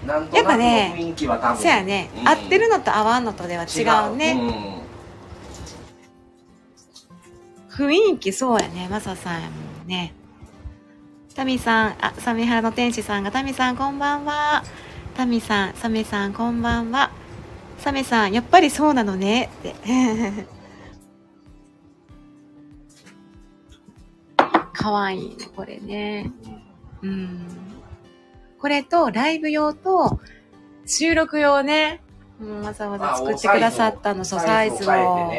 [0.07, 4.81] なんとなくのやっぱね雰囲気は多分そうやね、うん合ってるのと合わんのとでは違うね。
[7.69, 10.13] 雰囲気そうやね、マサさんやもんね。
[11.35, 14.63] タミさん、あ、サメハラの天使さんが、タミさんこんばんは。
[15.15, 17.11] タミさん、サメさんこんばんは。
[17.81, 19.49] サメさん、やっぱりそうなのね。
[19.59, 19.75] って。
[24.71, 26.31] かわいいね、これね。
[27.01, 27.47] うんうん。
[28.59, 30.19] これと、ライブ用と、
[30.85, 32.01] 収録用ね。
[32.39, 35.31] うん、わざわざ作ってくださったの、そう、ササイズを。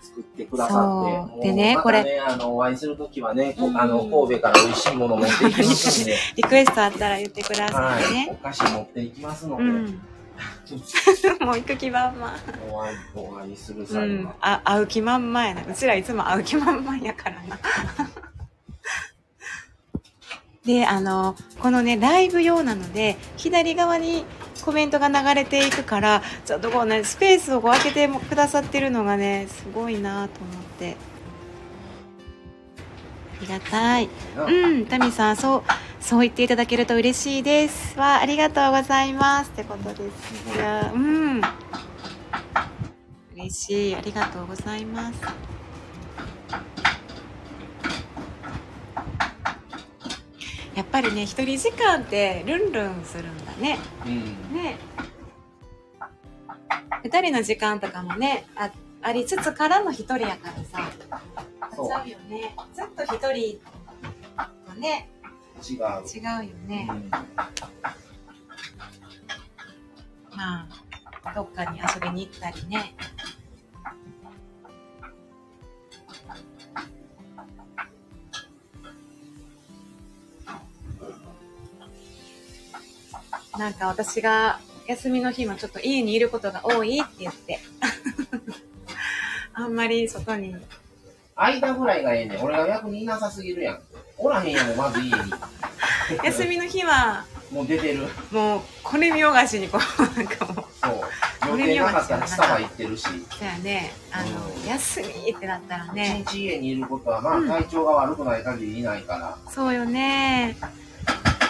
[0.00, 8.38] 作ってくださってでねこれあのお会いするときはね、こうんあの神戸から美味しいもの持っていきますんで リクエストあったら言ってくださはいい、おね。
[8.42, 10.00] 菓子持っていきますので、うん。
[11.44, 12.38] もう行く気満々。
[12.70, 15.62] お会いお会いするう際は、、んあ、会う気満々やな。
[15.62, 17.58] うちらいつも会う気満々やからな。
[20.64, 24.24] で、あの、このね、ライブ用なので、左側に
[24.62, 30.96] コメントが流れていくから、ちょっとこうね、スペースをこう開けてもくださってるのがね、すごいなと思って。
[33.38, 34.08] ありがたい。
[34.36, 35.62] うん、タミさん、そう、
[36.00, 37.98] そう言っていただけると嬉しいです。
[37.98, 39.50] わ、ありがとうございます。
[39.50, 40.56] ってことです。
[40.56, 41.40] いや、うん。
[43.48, 45.20] 味しいありがとうございます
[50.74, 54.54] やっぱりね一人時間ってルンルンするんだねうん。
[54.54, 54.78] ね
[57.02, 58.70] 二人の時間とかもねあ
[59.08, 60.92] ありつつからの一人やからさ。
[61.62, 62.54] あっそううよね。
[62.74, 63.58] ずっと一人
[64.66, 65.08] とね。
[65.66, 65.78] 違う。
[66.06, 67.10] 違うよね、うん。
[70.36, 70.68] ま
[71.24, 72.94] あどっかに遊びに行ったりね。
[83.56, 87.58] なんか私が休みの日もちょっと家にいることが多いって言って
[89.58, 90.54] あんまり外に
[91.34, 92.44] 間ぐらいがええねん。
[92.44, 93.80] 俺が逆にいなさすぎるやん。
[94.16, 95.32] おらへんやん、まず家に。
[96.24, 98.06] 休みの日はもう出てる。
[98.30, 100.88] もうこれ見よがしにこうなんかもうそ
[101.48, 101.58] う。
[101.58, 103.02] 予定なかったらスタバ行ってるし。
[103.04, 109.36] そうやねあの、うん休みってなったらね一日家にいることは、まあうん体調が悪くない限りいないから。
[109.50, 110.56] そうよね。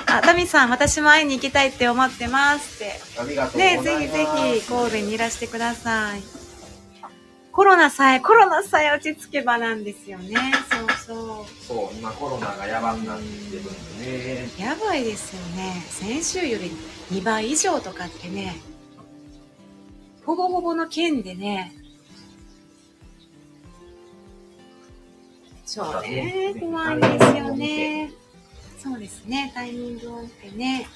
[0.07, 3.01] あ、タミさん、私も会いに行きたいって思ってますって。
[3.21, 3.85] ありがとうございねます。
[3.85, 6.38] ぜひぜひ神戸にいらしてください。
[7.59, 10.37] コロナさえ、コロナさえ落ち着けばなんですよね。
[10.71, 14.49] そうそそう、今コロナがやばくなってるんでね。
[14.57, 14.63] う。
[14.63, 15.83] やばいですよね。
[15.89, 16.71] 先週より
[17.11, 18.55] 2倍以上とかってね、
[20.25, 21.75] ほぼほぼの県でね、
[25.67, 28.13] そうね、怖いですよね。
[28.79, 30.89] そうですね、タイミングを見てね。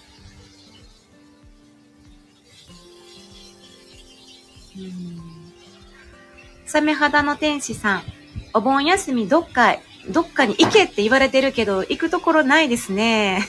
[4.76, 5.31] うん。
[6.72, 8.02] サメ肌の天使さん、
[8.54, 9.76] お盆休みどっか、
[10.08, 13.46] どっかに行けって言われてるけど、行くところないですね。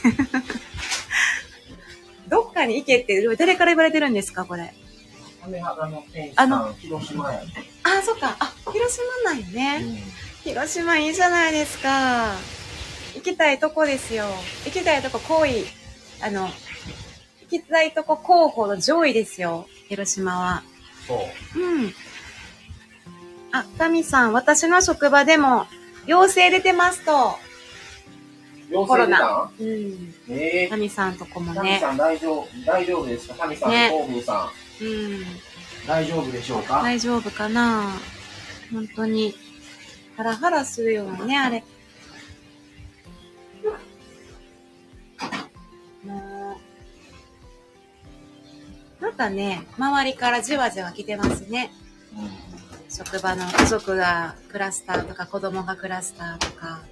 [2.28, 4.74] どっかに行けって、誰から言われてるんですか、これ？
[5.42, 7.46] 雨肌の天使あのさん、広島やね。
[7.84, 8.36] あ、そっか。
[8.38, 10.02] あ、広島なんよね。
[10.42, 12.34] 広島いいじゃないですか。
[13.14, 14.26] 行きたいとこですよ。
[14.66, 15.64] 行きたいとこ好意。
[16.20, 16.50] あの、
[17.40, 19.66] 行きたいとこ候補の上位ですよ。
[19.88, 20.62] 広島は。
[21.06, 21.58] そう。
[21.58, 21.94] うん。
[23.56, 25.66] あ、タミさん、私の職場でも
[26.06, 27.38] 陽性出てますと。
[28.68, 30.34] 陽コロナ性出たん？
[30.34, 30.40] うん。
[30.40, 31.78] えタミさんとこもね。
[31.80, 35.24] タミさん大丈夫、大丈夫ですかタミさん、ね東風さん、うん。
[35.86, 36.82] 大丈夫でしょうか？
[36.82, 37.92] 大丈夫かな？
[38.72, 39.36] 本当に。
[40.16, 41.62] ハラハラするようなね、あれ。
[46.04, 46.58] も
[49.00, 51.70] う、なんかね、周りからじわじわ来てますね。
[52.88, 56.82] 職場の家族がクラスターとか子供がクラスターとか、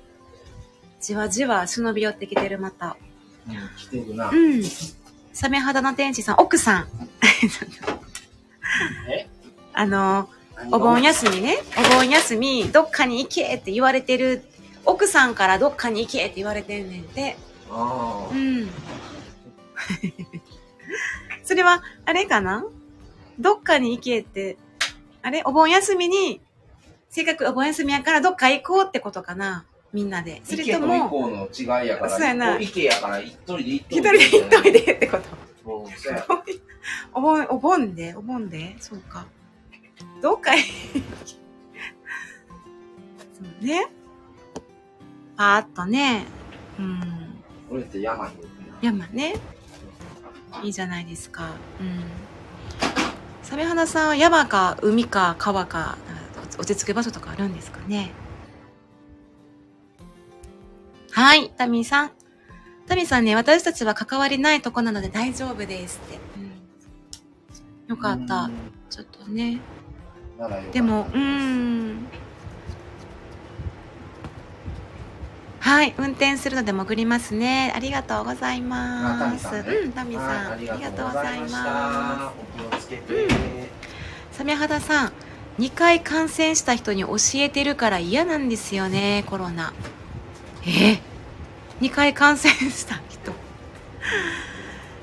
[1.01, 2.97] じわじわ忍び寄ってきてるまた。
[3.49, 4.31] うん、来てるな。
[4.31, 4.63] うん。
[5.33, 6.89] サメ肌の天使さん、奥さん。
[9.11, 9.29] え？
[9.73, 10.29] あの、
[10.71, 14.45] お盆休みね、お盆休み、どっかに行けって言われてる、
[14.85, 17.37] 奥さんからどっかに行けって言われてんねんて。
[17.71, 18.33] ああ。
[18.33, 18.69] うん。
[21.45, 22.65] それは、あれかな？
[23.39, 24.57] どっかに行けって、
[25.23, 25.43] あれ？
[25.45, 26.41] お盆休みに、
[27.09, 29.65] せっかくお盆休みやからどっか行こうってことかな？
[29.93, 30.41] みんなで。
[30.45, 35.25] それとも、降の違いやから、そうやな池やから一人で行っと一人で行っといてってこと？
[37.15, 38.15] お盆、お盆で？
[38.17, 38.77] お盆で？
[38.81, 39.27] そうか。
[40.21, 40.65] どっかへそ
[43.61, 43.87] うね。
[45.37, 46.25] パーッとね。
[46.79, 47.43] うん。
[47.71, 48.35] 俺って山に。
[48.81, 49.35] 山ね。
[50.65, 51.51] いいじゃないですか。
[51.81, 52.03] うん。
[53.53, 55.99] サメ花さんは山か海か川か、
[56.59, 58.11] 落ち着く場所とかあるんですかね？
[61.11, 62.13] はい、タミーさん。
[62.87, 66.19] タミーさんね、私たちは関わりないとこなので大丈夫ですって。
[67.89, 68.49] うん、よかった。
[68.89, 69.61] ちょっとね。
[70.73, 72.07] でも、うーん。
[75.65, 77.73] はい、運転するので潜りますね。
[77.75, 79.63] ありがとうございあます。
[79.63, 83.29] ねうん、タミさん、はいありがとうございまお気をつけて。
[84.33, 84.39] す。
[84.39, 85.13] サメ肌さん、
[85.61, 89.73] 2回感染した人に教えてるから嫌なんですよね、コロナ。
[90.67, 90.99] え
[91.81, 93.33] ?2 回感染した人。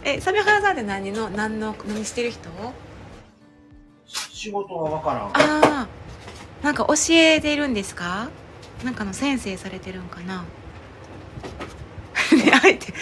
[0.04, 2.50] え、サメ肌さんって何の、何の、何してる人？
[4.06, 5.20] 仕事はわからん。
[5.28, 5.32] あ
[5.84, 5.88] あ、
[6.62, 8.28] なんか教えてるんですか？
[8.84, 10.44] なんかの先生されてるんかな
[12.36, 12.96] ね相手、教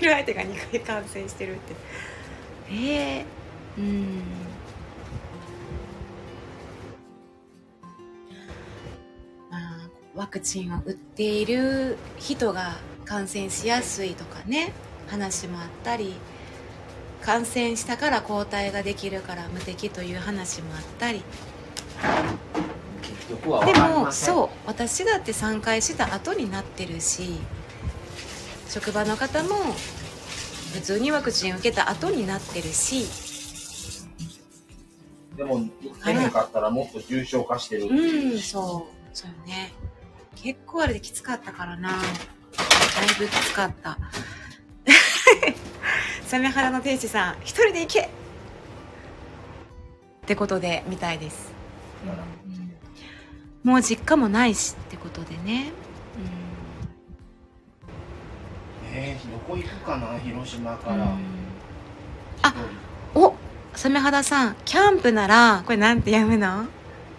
[0.00, 1.74] える相手が2回感染してるって。
[2.70, 3.26] ええ
[3.78, 4.22] うん。
[9.50, 14.72] まあ、ワクチンを打っている人が感染しやすいとかね、
[15.08, 16.14] 話もあったり、
[17.22, 21.22] 感染したから抗体ができるから無敵という話もあったり
[23.36, 24.34] で分かりもません。
[24.34, 27.40] そう私だって3回した後になってるし
[28.68, 29.56] 職場の方も
[30.74, 33.06] 普通にワクチン受けた後になってるし。
[35.36, 37.96] でも打ってへんかったらもっと重症化してるってう。
[37.96, 39.72] いんそうそうよね。
[40.36, 41.90] 結構あれできつかったからな。
[41.90, 42.00] だい
[43.18, 43.98] ぶきつかった。
[46.26, 48.00] サメ肌の天使さん一人で行け。
[48.00, 48.08] っ
[50.26, 51.50] てことでみたいです、
[52.04, 52.41] うん
[53.64, 55.72] もう実家もないしってことでね、
[58.92, 60.78] えー、どこ行くかな広島うん。
[60.78, 61.16] から、
[62.42, 62.54] あ
[63.14, 63.34] お
[63.74, 66.66] サメ肌さんキャンプならこれなんて読むの？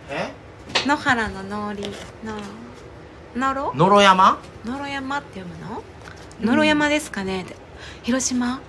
[0.10, 0.32] え？
[0.86, 1.90] 野原の農林
[2.24, 2.36] の
[3.36, 3.74] 野呂？
[3.74, 4.40] 野呂山？
[4.66, 5.82] 野呂山って読むの？
[6.42, 7.46] 野呂山ですかね、
[8.04, 8.60] 広島？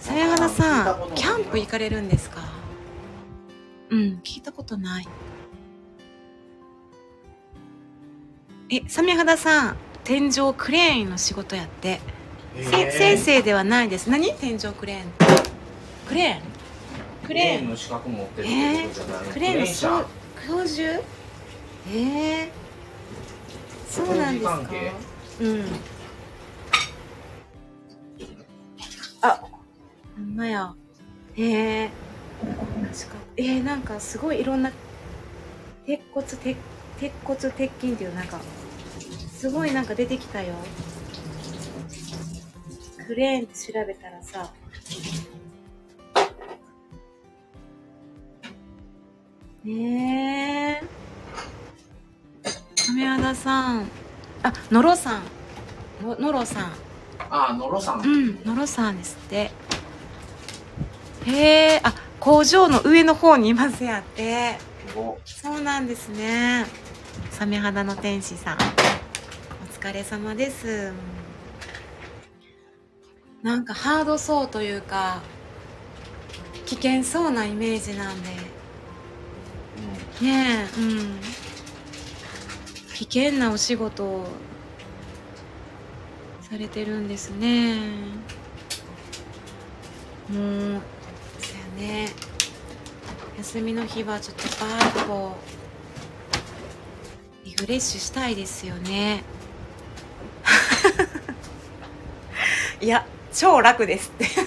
[0.00, 2.40] さやはな聞いたさんキャンプ行かれるんですか？
[3.90, 5.08] うん聞いたことない
[8.70, 12.00] えサメ肌さん天井クレーンの仕事やって、
[12.54, 14.10] せ先生ではないです。
[14.10, 14.34] 何？
[14.34, 15.02] 天井クレーン。
[16.06, 16.40] クレーン？
[17.22, 20.06] ククレーンの資格持ってるってことじゃない、クレーンの車そう
[20.46, 21.02] 教授？
[21.90, 22.50] ええ
[23.88, 24.60] そうなんですか？
[25.40, 25.64] うん。
[29.22, 29.40] あ
[30.16, 30.74] ほんまや。
[31.36, 31.90] ええ
[32.92, 34.72] 確かえー、なんかすごいいろんな
[35.86, 36.56] 鉄骨鉄
[37.00, 38.40] 鉄骨鉄筋っていうなんか
[39.30, 40.54] すごいなんか出てきたよ。
[43.06, 44.52] クレーンって調べたらさ。
[49.64, 50.82] ねえ。
[52.86, 53.88] 亀和田さん。
[54.42, 55.22] あ野呂さん。
[56.02, 56.72] の野呂さん。
[57.30, 59.50] あ野呂さん、うん野呂さんですって。
[61.26, 61.80] へえ。
[61.84, 64.58] あ工場の上の方にいますやって。
[64.96, 65.18] お。
[65.24, 66.66] そうなんですね
[67.38, 68.56] サメ肌の天使さん。
[68.56, 68.58] お
[69.72, 70.92] 疲れ様です。
[73.44, 75.22] なんかハードそうというか
[76.66, 78.30] 危険そうなイメージなんで。
[80.20, 81.20] ねえうん。
[82.96, 84.26] 危険なお仕事を
[86.40, 87.76] されてるんですね。
[90.28, 90.80] もう
[91.40, 92.08] そうやね。
[93.38, 95.57] 休みの日はちょっとバーッと
[97.60, 99.24] リフレッシュしたいですよね。
[102.80, 104.26] いや超楽ですって。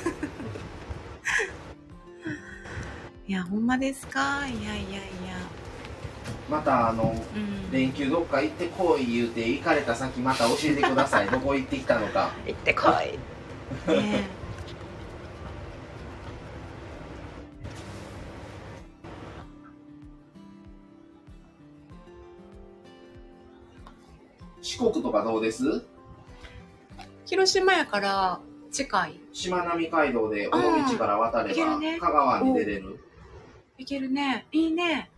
[3.28, 4.48] いやほんまですか？
[4.48, 4.80] いやいやいや。
[6.50, 7.70] またあのうん。
[7.72, 11.30] 連休どっか行ってこい言うて行かれた先また教えてください。
[11.30, 12.32] どこ行ってきたのか。
[12.48, 12.84] 行ってこ
[13.88, 13.92] い。
[13.94, 14.28] ね
[24.72, 25.84] 四国とかどうです？
[26.98, 28.40] え広島やから
[28.72, 29.20] 近い。
[29.34, 32.00] しまなみ海道で尾道から渡ればね。
[32.00, 33.00] 香川に出れる？
[33.78, 34.46] いけるね。
[34.54, 35.10] いいね。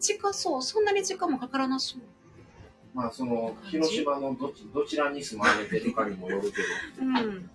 [0.00, 0.62] 近そう。
[0.62, 2.00] そんなに時間もかからなそう。
[2.94, 6.64] まあその広島のどちどちらに住まれてるかにもよるけど。
[7.04, 7.50] うん。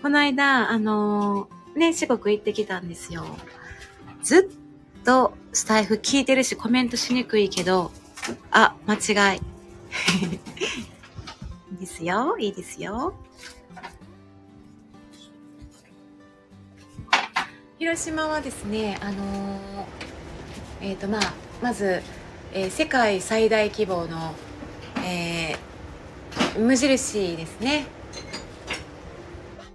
[0.00, 3.24] この間あのーね四国行ってきたんですよ。
[4.22, 4.63] ずっ
[5.04, 7.92] とスタイフ聞いてるしコメントしにくいけど
[8.50, 8.94] あ間
[9.34, 9.40] 違い。
[11.72, 12.36] いいですよ。
[12.38, 13.14] いいですよ。
[17.78, 19.58] 広島はですねあのー
[20.80, 22.02] えっ、とまあまず、
[22.52, 24.34] えー世界最大規模の、
[25.04, 27.86] えー無印ですね。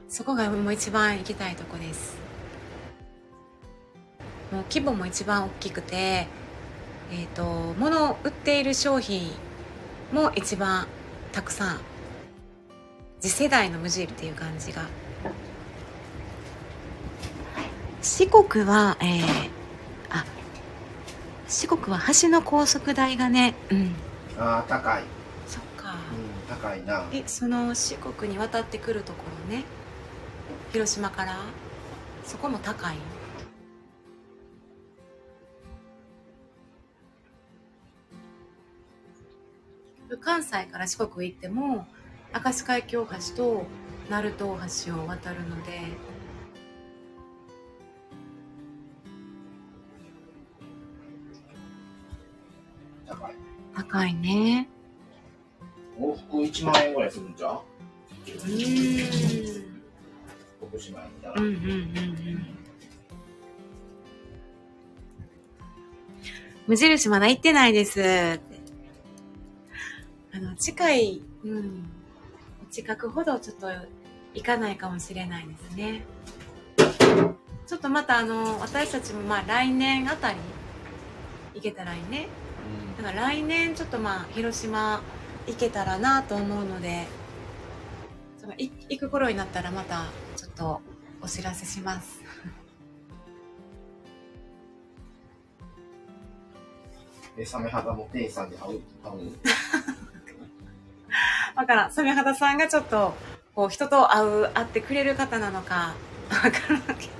[0.07, 2.18] そこがもう一番行きたいとこです。
[4.52, 6.28] 規模も一番大きくて
[7.12, 7.43] えっ、と
[7.78, 9.32] 物を売っている商品
[10.14, 10.88] も一番
[11.32, 11.80] たくさん。
[13.20, 14.84] 次世代の無印っていう感じが。
[18.02, 19.50] 四国はえー、
[20.10, 20.26] あ
[21.47, 23.95] 四国は橋の高速代がねうん。
[24.38, 25.04] ああ高い、
[25.47, 25.95] そっか。
[26.12, 27.10] うん、高いな。
[27.12, 29.66] えその四国に渡ってくるところね。
[30.72, 31.38] 広島から。
[32.24, 32.95] そこも高い？
[40.18, 41.88] 関西から四国行っても
[42.43, 43.66] 明石海峡大橋と
[44.10, 45.82] 鳴門大橋を渡るので
[53.76, 54.68] 高いね。
[55.97, 57.62] 往復1万円ぐらいするんじゃう？
[58.28, 59.82] うーん。
[60.70, 62.57] 福島やったら、うんうんうんうん。
[66.68, 68.39] 無印まだ行ってないです。
[70.40, 71.84] あの、近い、うん。
[72.72, 73.68] 近くほどちょっと
[74.34, 76.06] 行かないかもしれないですね。
[77.68, 80.38] ちょっとまたあの、私たちもまあ来年あたり
[81.56, 82.30] 行けたらいいね。
[82.98, 85.02] だから来年ちょっとまあ広島
[85.46, 87.06] 行けたらなと思うので、
[88.40, 90.06] そのい行く頃になったらまた
[90.38, 90.80] ちょっと
[91.22, 92.22] お知らせします。
[97.38, 99.32] え、サメ肌の店員さんに会う、会う？
[101.60, 101.91] わからん。
[101.91, 103.14] サメ肌さんがちょっと、
[103.53, 105.93] こう人と会う、会ってくれる方なのか、
[106.30, 107.20] わからんけど。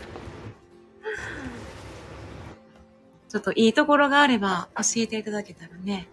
[3.28, 6.08] ちょっといいところがあれば教えていただけたらね。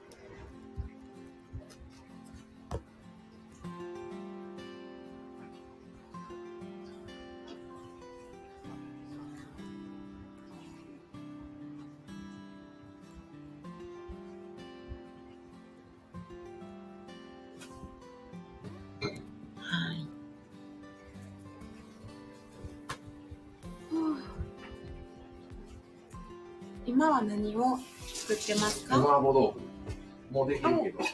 [27.17, 27.79] は何を
[28.15, 29.61] 作ってますごかまぼ豆腐。
[30.31, 31.05] もうできるけど。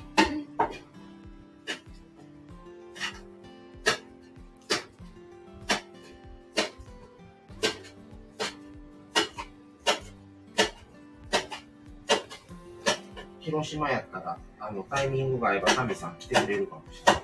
[13.40, 17.22] 広島やったら、あの、タイミングが合えば、タミさん来てくれるかもしれない。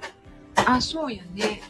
[0.77, 1.63] あ、そうやね。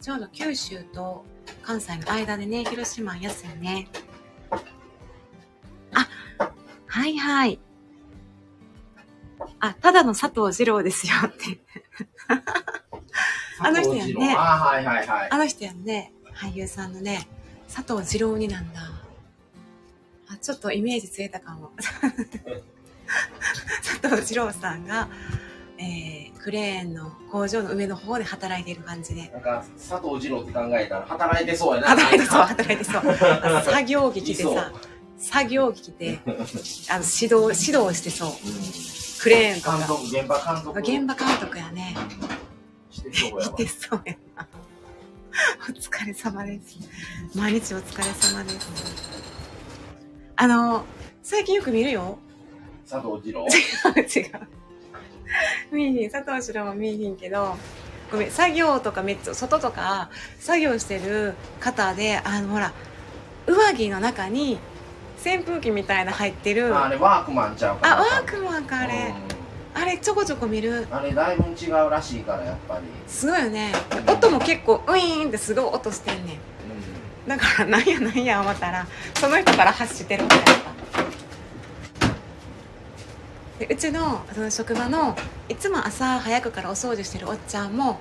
[0.00, 1.24] ちょうど九州と
[1.62, 3.88] 関西の間でね、広島やすよね。
[7.06, 7.60] はいはい。
[9.60, 11.60] あ、ただの佐藤二郎ですよって。
[13.60, 15.28] あの人やんねあ、はいはいはい。
[15.30, 17.28] あの人やんね、俳優さんのね、
[17.72, 18.80] 佐藤二郎になんだ。
[20.28, 21.70] あ、ちょっとイメージついたかも。
[23.84, 25.08] 佐藤二郎さんが、
[25.78, 29.28] えー、クレーンの工場の上の方で働いている感じで。
[29.28, 31.88] なんか、佐藤二郎って考えたら、働いてそうやな。
[31.90, 33.02] 働いてそう、働いてそう。
[33.64, 34.72] 作業着着ていさ、
[35.18, 36.44] 作業着着て、 あの、指
[37.00, 38.28] 導、指導してそう。
[38.28, 39.78] うんクレーンとか。
[39.78, 40.78] 監督、現場監督。
[40.78, 41.96] 現場監督やね。
[42.90, 43.42] してそうやわ。
[43.42, 44.48] してそうやな。
[45.68, 46.78] お疲れ様です。
[47.34, 48.68] 毎日お疲れ様です。
[50.36, 50.84] あの、
[51.22, 52.18] 最近よく見るよ。
[52.88, 53.46] 佐藤二郎。
[53.46, 54.48] 違う。
[55.72, 56.10] 見えひん。
[56.10, 57.56] 佐藤四郎も見えひんけど、
[58.12, 62.72] ごめん、作業とかめっちゃ、外とか作業してる方で、あの、ほら、
[63.46, 64.58] 上着の中に
[65.26, 67.96] 扇風機みたいな入ってる、あ、あれ、ワークマンちゃうかな。
[67.96, 69.14] ワークマンか、あれ。
[69.74, 70.82] あれ、ちょこちょこ見る。
[70.82, 72.82] うんあれ、だいぶ違うらしいから、やっぱり。
[73.06, 73.72] すごいよね。
[74.06, 76.38] 音も結構、ウィーンってすごい音してんねん。
[77.26, 80.44] だからなんやなんや思ったらその人から発してるみたいな
[83.58, 85.16] でうちのその職場の
[85.48, 88.00] いつも朝早くからお掃除してるおっちゃんも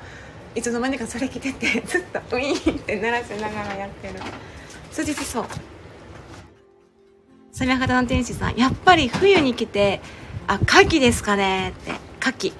[0.53, 4.13] いつの間にかそれ着ててずっとウィーンって鳴らしながらやってる
[4.91, 5.45] 数日そう
[7.55, 10.01] サメ肌の天使さんやっぱり冬に来て
[10.45, 11.91] あ牡蠣ですかねって。
[11.91, 12.53] 牡蠣。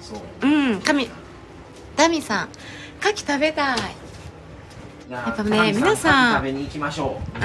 [0.00, 0.20] そう。
[0.42, 1.08] うん神。
[1.96, 2.48] ダミさん
[3.00, 3.78] 牡蠣食べたい。
[5.08, 6.34] ややっぱね皆さん。
[6.38, 7.38] 食べに行きましょう。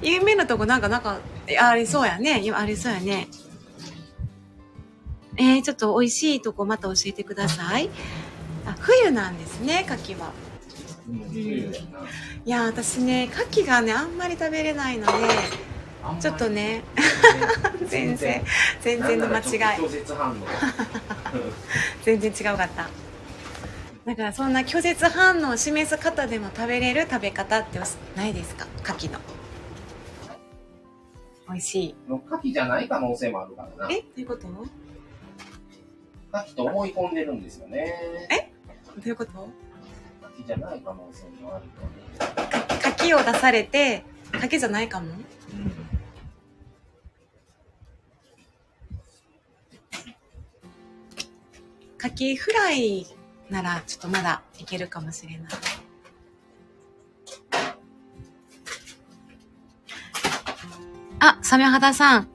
[0.00, 2.40] みん 有名なとこなんかなんかえありそうやね。
[2.42, 3.28] 今ありそうやね。
[5.36, 7.90] えー、ちょっと美味しいとこまた教えてください。
[8.66, 10.32] あ冬なんですね牡蠣は。
[11.10, 12.00] うん冬やな。
[12.44, 15.12] いや私ね牡蠣がねあんまり食べれないので
[16.20, 16.82] ちょっとね。
[17.86, 18.42] 全然。
[18.82, 19.20] 全然。
[19.20, 19.44] の間違い。
[22.02, 22.88] 全然違うかった。
[24.04, 27.78] だからそんな拒絶反応を示す方でも食べれる食べ方って
[28.16, 28.66] ないですか？
[28.82, 29.20] 牡蠣の。
[31.48, 31.94] 美味しい。
[32.08, 33.94] の牡蠣じゃない可能性もあるからな。
[33.94, 33.98] え？
[34.00, 34.48] どういうこと？
[34.48, 34.70] ど牡
[36.32, 38.50] 蠣と思い込んでるんですよね。
[38.96, 39.30] ういうこと？
[39.40, 39.48] 牡
[40.42, 42.01] 蠣じゃない可能性もあるよね。
[42.18, 44.04] 牡蠣を出されて
[44.34, 45.06] 牡蠣じゃないかも。
[51.98, 53.06] 牡蠣フライ
[53.48, 55.52] ならちょっとまだいけるかもしれない。
[61.20, 62.28] あサメ肌さん。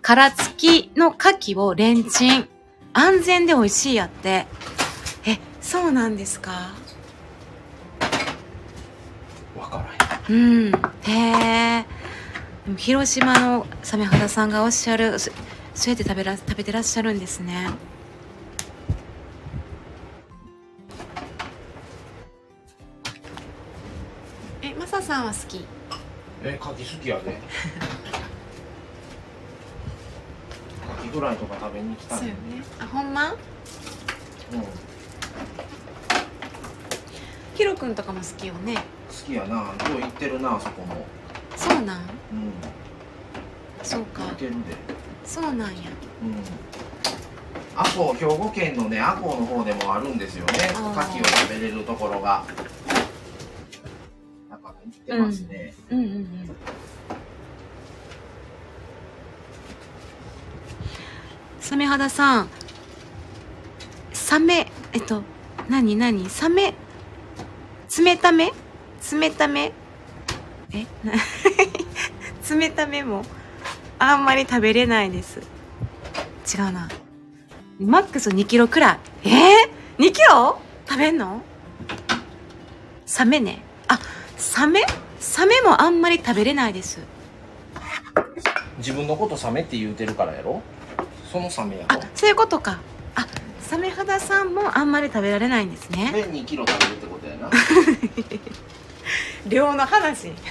[0.00, 2.48] 殻付きの牡蠣をレンチン。
[2.94, 4.46] 安全で美味しいやって。
[5.26, 6.72] えそうなんですか
[9.54, 10.19] わからへん。
[10.30, 10.68] うん。
[10.68, 11.84] へえ。
[12.76, 15.32] 広島のサメ肌さんがおっしゃる、そ
[15.74, 17.68] そうやって食べら食べてらっしゃるんですね。
[24.62, 25.66] え、マサさんは好き？
[26.44, 27.38] え牡蠣好きやで。
[31.00, 32.62] 牡蠣フライとか食べに来たんよそうよね。
[32.78, 33.32] あほんま？
[33.32, 33.36] うん。
[37.56, 38.76] ヒロくんとかも好きよね。
[38.76, 38.80] 好
[39.10, 39.56] きやな。
[39.56, 39.62] よ
[39.98, 41.06] う行ってるなそこも。
[41.56, 42.00] そうなん？
[42.00, 42.06] うん。
[43.82, 44.22] そうか。
[44.24, 44.56] 行けるで。
[45.24, 45.90] そうなんや。
[46.22, 46.34] うん。
[47.76, 50.52] 阿公兵庫県のね阿公の方でもあるんですよね。
[50.72, 52.44] 牡蠣を食べれるところが。
[54.50, 56.56] だから行ってますね、うんうんうん。
[61.60, 62.48] サメ肌さん。
[64.12, 65.22] サメえっと
[65.68, 66.28] 何何？
[66.28, 66.74] サメ
[67.98, 68.52] 冷ため？
[69.12, 69.72] 冷ため？
[70.72, 70.86] え？
[71.04, 71.12] な
[72.56, 73.24] 冷ためも？
[73.98, 75.40] あんまり食べれないです。
[76.52, 76.88] 違うな。
[77.80, 78.94] マックス2キロくら
[79.24, 79.28] い。
[79.28, 79.70] え？
[79.98, 80.60] ー、2キロ？
[80.88, 81.42] 食べんの？
[83.06, 83.62] サメね。
[83.88, 83.98] あ
[84.36, 84.82] サメ
[85.18, 86.98] サメもあんまり食べれないです。
[88.78, 90.62] 自分のことサメって言うてるからやろ？
[91.30, 92.78] そのサメやあろそういうことか。
[93.14, 93.26] あ
[93.60, 96.10] サメ肌さんもあんまり食べられないんですね。
[96.12, 97.50] で2キロ食べるってことやな、
[99.48, 100.32] 量の話。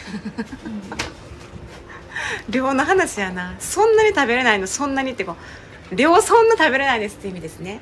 [2.49, 3.55] 量の話やな。
[3.59, 4.67] そんなに食べれないの。
[4.67, 5.35] そんなにってこ
[5.91, 7.79] う量そんな食べれないですって意味ですね、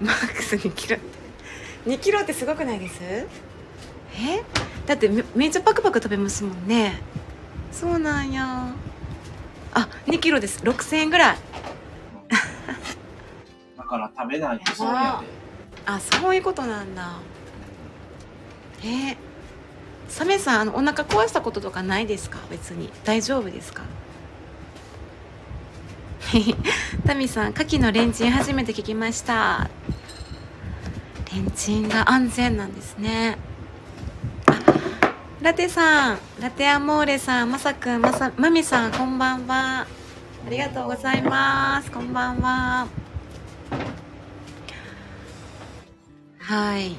[0.00, 1.20] マックス2キロって。
[1.90, 2.94] 2キロってすごくないです？
[3.02, 3.26] え？
[4.86, 7.00] だってめめっちゃパクパク食べますもんね。
[7.72, 8.74] そうなんや。
[9.72, 10.60] あ2キロです。
[10.64, 11.36] 6000円ぐらい。
[13.78, 15.26] だから食べないとそうやで。
[15.86, 16.34] あそう。
[16.34, 17.12] いうことなんだ。
[18.82, 18.86] え？
[18.86, 19.16] ー、
[20.10, 22.38] サメさんあのお腹壊したこととかないですか？
[22.50, 22.90] 別に。
[23.04, 23.82] 大丈夫ですか？
[27.06, 29.70] タミさん牡蠣のレンチン初めて聞きました。
[31.32, 33.38] レンチンが安全なんですね。
[35.40, 39.86] ラテさんラテアモーレさんまさくんまさまみさんこんばんは。
[40.46, 41.90] ありがとうございます。
[41.90, 42.86] こんばんは。
[46.38, 46.96] はい。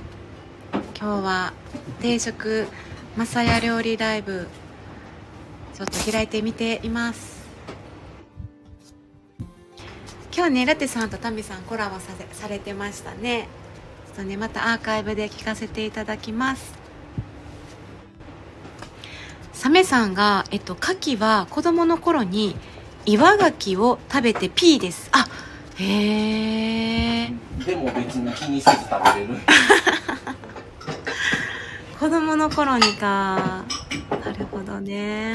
[1.00, 1.54] 今日は
[2.02, 2.68] 定食
[3.18, 4.48] マサヤ料理ライブ
[5.74, 7.42] ちょっと開いてみています。
[10.34, 13.50] 今日ねラテさんとタミさんコラボさせされてましたね。
[14.08, 16.74] ちょっとねまたアーカイブで聞かせていただきます。
[19.52, 22.56] サメさんが、えっと、牡蠣は子供の頃に
[23.06, 23.46] 岩牡
[23.76, 25.10] 蠣を食べてピーです。
[25.12, 25.28] あ
[25.76, 27.34] へえ
[27.66, 29.36] でも別に気にせず食べれる
[32.02, 33.64] 子供の頃にか。
[34.26, 35.34] なるほどね。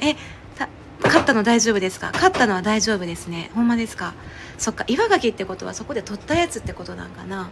[0.00, 0.16] え
[0.58, 0.68] た
[1.04, 2.10] 勝ったの大丈夫ですか？
[2.12, 3.52] 勝ったのは大丈夫ですね。
[3.54, 4.14] ほんまですか？
[4.58, 7.50] そっか岩牡蠣ってことはそこで取ったやつってことなんかな。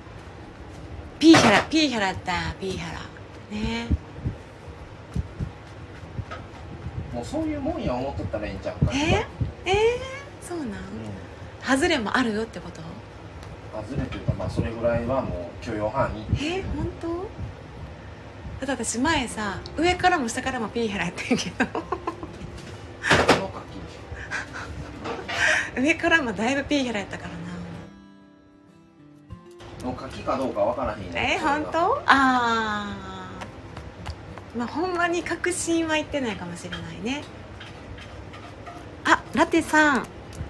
[1.21, 2.19] ピーヒャラピーヒャラだ
[2.61, 2.99] ピーヒャラ。
[3.57, 3.87] ね。
[7.15, 8.91] もうそういうもんや思っとったらええんちゃうか。
[8.93, 8.97] え？
[8.97, 9.01] ー、
[9.67, 9.71] え？
[9.71, 10.69] ー、そうなん？
[10.71, 10.73] う
[11.65, 12.81] 外れもあるよってこと？
[12.83, 12.85] ん
[13.85, 16.27] 外れというかまあそれぐらいはもう許容範囲。
[16.45, 16.59] え？
[16.63, 17.52] ー、本当？
[18.67, 21.67] だって私前さ上からも下からもピーヒャラやってんけど。
[25.83, 27.35] 上からもだいぶピーヒャラやったからな。
[29.91, 31.41] 牡蠣の牡蠣かどうかわからへんえー、それが。
[31.41, 32.97] 本当ああ
[34.57, 37.25] まあほんまに確信は言ってないかもしれないね。
[39.05, 40.07] あラテさん。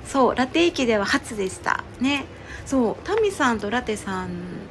[0.06, 1.82] そうラテ駅では初でした。
[1.98, 2.26] ね。
[2.66, 4.68] そうタミさんとラテさん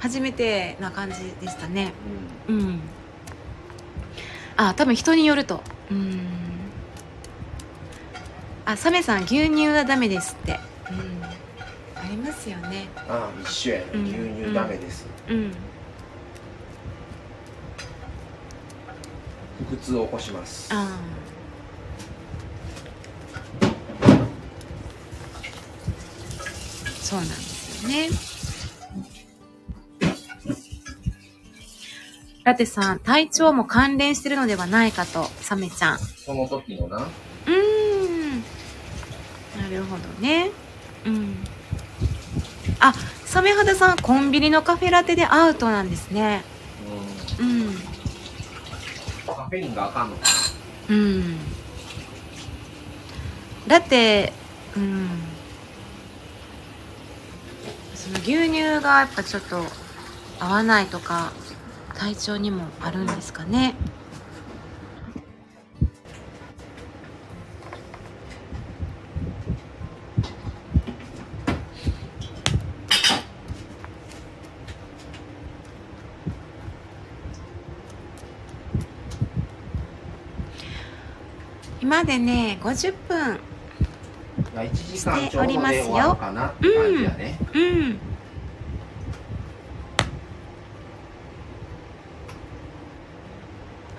[0.00, 1.92] 初めてな感じでしたね。
[2.48, 2.80] うん。
[4.56, 5.62] あ多分人によると。
[5.90, 6.26] うん。
[8.64, 10.58] あサメさん牛乳はダメですって。
[10.90, 11.22] うん。
[11.22, 12.88] ありますよね。
[12.96, 13.86] ああ一緒やね。
[13.92, 14.04] うん。
[14.04, 14.12] 牛
[14.44, 15.06] 乳ダメです。
[15.28, 15.52] うん。
[19.70, 20.74] 腹痛を起こします。
[20.74, 21.20] ああ
[27.10, 28.39] そうなんですよね
[32.50, 35.98] ラテさん体調も関連してるのではないかとサメちゃん。
[35.98, 36.96] その時のな。
[36.98, 38.40] うーん。
[39.62, 40.50] なるほどね。
[41.06, 41.36] うん。
[42.80, 42.92] あ
[43.24, 46.42] サメ肌さんコンビニのカフェラテでアウトなんですね。
[47.38, 47.76] ううんん。
[49.26, 50.22] カフェインがあかんのか。
[50.88, 51.38] うん。
[53.68, 54.32] だって
[54.76, 55.08] うん。
[57.94, 59.62] その牛乳がやっぱちょっと
[60.40, 61.32] 合わないとか
[62.00, 63.74] 体調にもあるんですかね。
[81.82, 83.40] 今でね50分
[84.54, 87.38] 1時間ちょうどで終わるかなって感じやね。
[87.52, 88.09] うん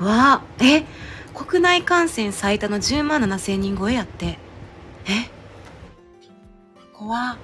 [0.02, 0.84] わあえ
[1.34, 4.38] 国内感染最多の10万7千人超えやって。
[5.06, 5.30] え？
[6.94, 7.38] 怖っ。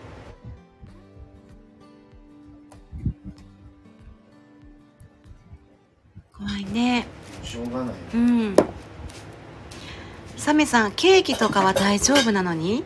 [6.38, 7.06] 怖いね。
[7.44, 8.56] しょうがないうん。
[10.36, 12.84] サメさんケーキとかは大丈夫なのに？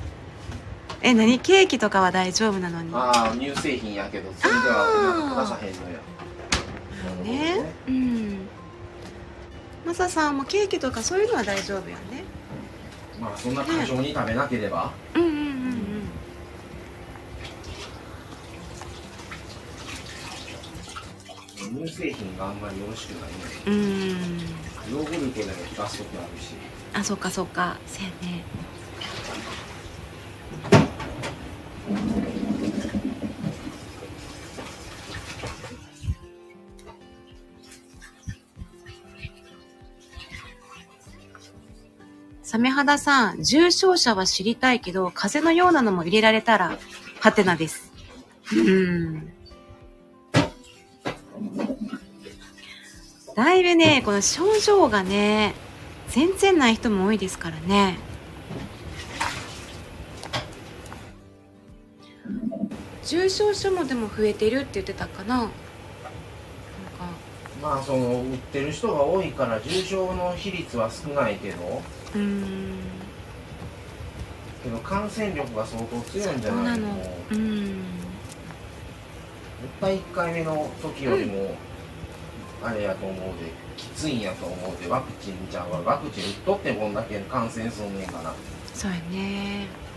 [1.00, 1.38] え何？
[1.40, 2.90] ケーキとかは大丈夫なのに？
[2.94, 7.72] ああ乳製品やけどそれでは出さへんのやね。
[7.88, 8.17] うん
[9.88, 12.22] マサさんもケーキとかそういうのは大丈夫やね。
[13.18, 15.36] まあそんな過剰に食べなければ、うんうんうん
[21.72, 21.86] うん。
[21.86, 23.36] 乳製品があんまり美味しくないね
[23.66, 24.38] うん。
[24.92, 26.52] ヨーグルトでもガストクあるし。
[26.92, 27.78] あそっかそっか。
[27.86, 28.44] せやね
[42.58, 46.76] サメ肌さん、重症者は知りたいけど、風邪のようなのも入れられたら、
[47.20, 47.92] ハテナです。
[48.52, 49.32] うん。
[53.36, 55.54] だいぶね、この症状がね、
[56.08, 57.96] 全然ない人も多いですからね。
[63.04, 65.48] 重症者もでも増えてるって言ってたかな。
[67.62, 71.82] まあその売ってる人が多いから重症の比率は少ないけど
[72.14, 72.74] うーん、
[74.62, 76.94] けど感染力が相当強いんじゃないなのの。
[77.30, 77.66] うん。
[79.60, 81.54] 絶対1回目の時よりも、
[82.62, 88.34] あれやと思うできついんやと思うでワクチンちゃうわワクチン打っとってこんだけ感染すんねんから
[88.74, 89.88] そうやね。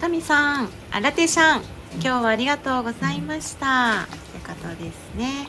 [0.00, 1.62] タミさん、あラテさん、
[1.94, 4.06] 今日はありがとうございました。
[4.32, 5.48] ということですね。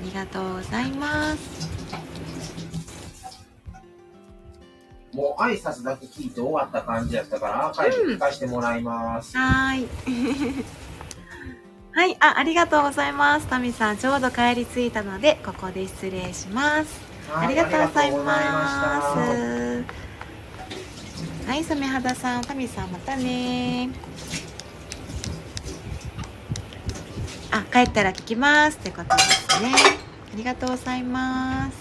[0.00, 1.68] ありがとうございます。
[5.12, 9.88] もう挨拶だけ聞いて終わった感じやったからアーカイブ聞てもらいます、はーい。
[11.94, 13.46] はい、あ、ありがとうございます。
[13.48, 17.12] タミさん、ちょうど帰り着いたので、ここで失礼します。
[17.30, 19.16] はいありがとうございま
[19.86, 20.01] す。
[21.46, 23.90] はい、染肌さん、タミさん、またね
[27.50, 29.72] あ、帰ったら聞きますってことですね。
[30.32, 31.76] ありがとうございます。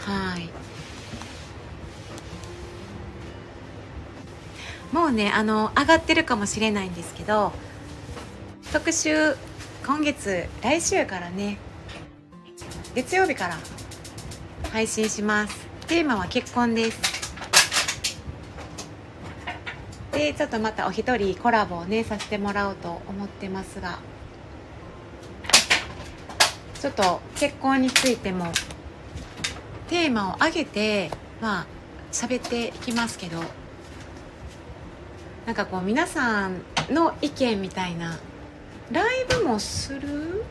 [0.00, 0.50] はい。
[4.92, 7.52] もうね、あの、上がってるかもしれないんですけど、
[8.72, 9.36] 特集、
[9.86, 11.58] 今月、来週からね、
[12.94, 13.58] 月曜日から
[14.72, 15.68] 配信します。
[15.88, 16.98] テーマは結婚です。
[20.12, 23.98] で、ちょっとまたお一人コラボをね、させてもらおうと思ってますが、
[26.80, 28.46] ちょっと結婚についても
[29.88, 31.10] テーマを上げて
[31.40, 31.66] まあ
[32.10, 33.38] 喋っていきますけど
[35.46, 38.18] なんかこう皆さんの意見みたいな
[38.90, 40.44] ライブもする？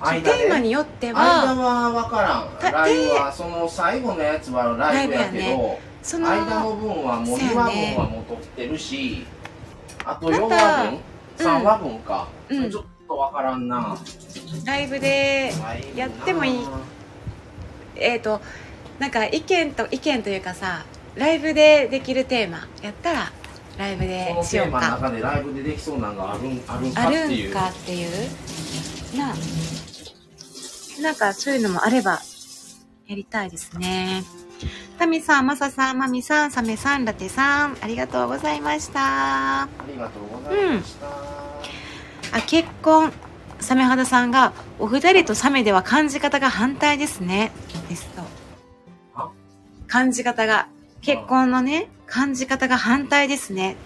[0.00, 2.58] 間テーマにでよって間はは分からん。
[2.60, 9.26] たライブはその最後のやつはライブやけど、その間の分はもう2話分はもう取ってるし、
[10.04, 11.00] あと4また話分、うん
[11.36, 12.70] 3話分か、うん。
[12.70, 13.96] ちょっと分からんな、
[14.64, 15.52] ライブで
[15.96, 16.66] やってもいい。
[17.96, 18.40] えっ、と
[18.98, 20.84] なんか意見と意見というかさ
[21.16, 23.32] ライブでできるテーマやったら
[23.78, 24.80] ライブこでのテーマのしようか。
[24.80, 27.44] 中でライブでできそうなのがあるんあるんかあっていう。
[27.44, 29.18] るんかっていう。
[29.18, 29.34] なあ
[31.02, 32.20] なんかそういうのもあれば
[33.06, 34.24] やりたいですね。
[34.98, 39.62] タミさん、マサさん、マミさん、サメさん、ラテさん、ありがとうございました。
[39.62, 41.06] ありがとうございました、
[42.38, 43.12] あ、結婚、
[43.60, 47.50] サメ肌さんが、お二人とサメでは感じ方が反対ですね。
[47.88, 48.22] ですと。
[49.16, 49.30] あ。
[49.88, 50.68] 感じ方が、
[51.02, 53.76] 結婚のね、感じ方が反対ですね。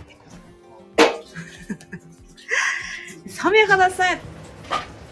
[3.29, 4.05] サメ肌さ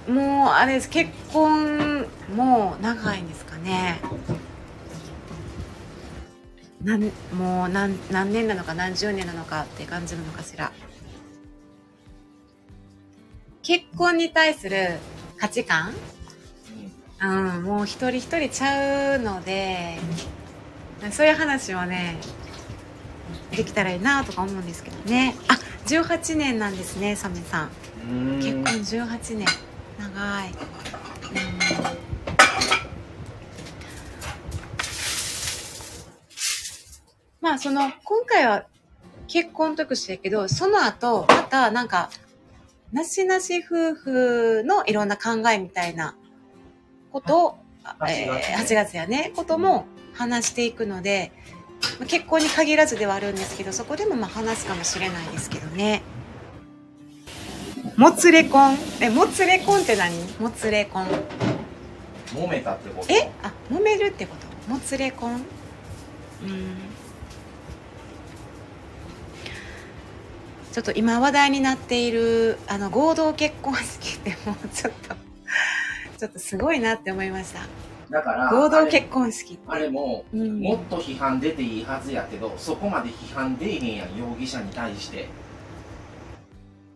[0.09, 4.00] ん、もう、あれです、結婚、もう長いんですかね。
[6.82, 10.72] なんもう何何年なのか何十年なのかって感じなのかしら。
[13.62, 14.98] 結婚に対する
[15.36, 15.92] 価値観？
[17.20, 19.98] うん、もう一人一人ちゃうので、
[21.11, 22.18] そういう話をね、
[23.51, 25.34] できたらいいなとか思うんですけどね。
[25.49, 27.70] あ、18年なんですね、サメさん。
[28.11, 28.64] うん結婚
[29.07, 29.47] 18年。
[29.99, 30.51] 長い。
[30.51, 32.07] うん
[37.40, 38.66] まあ、その、今回は
[39.28, 42.11] 結婚特集やけど、その後、またなんか、
[42.92, 46.16] なしなし夫婦のいろんな考えみたいな
[47.12, 47.59] ことを、
[48.09, 51.55] えー8月やね、ことも話していくので、まあ
[52.09, 56.03] 結婚に限らずではあるんですけど、そこでもまあ話すかもしれないですけどね。
[57.97, 60.14] もつれ婚え、もつれ婚って何？
[60.39, 61.07] もつれ婚。
[62.35, 63.12] 揉めたってこと？
[63.12, 63.31] え？
[63.43, 64.35] あ、揉めるってこ
[64.66, 64.70] と？
[64.70, 65.35] もつれ婚
[66.43, 66.77] うん。
[70.72, 75.16] ちょっと今話題になっている、あの、合同結婚式ってもうちょっと、
[76.18, 77.61] ちょっとすごいなって思いました。
[78.11, 79.62] だから合同結婚式って。
[79.66, 85.28] あれもうんもっと批判出ていいはずやけどそこまで批判出えへんやん容疑者に対して、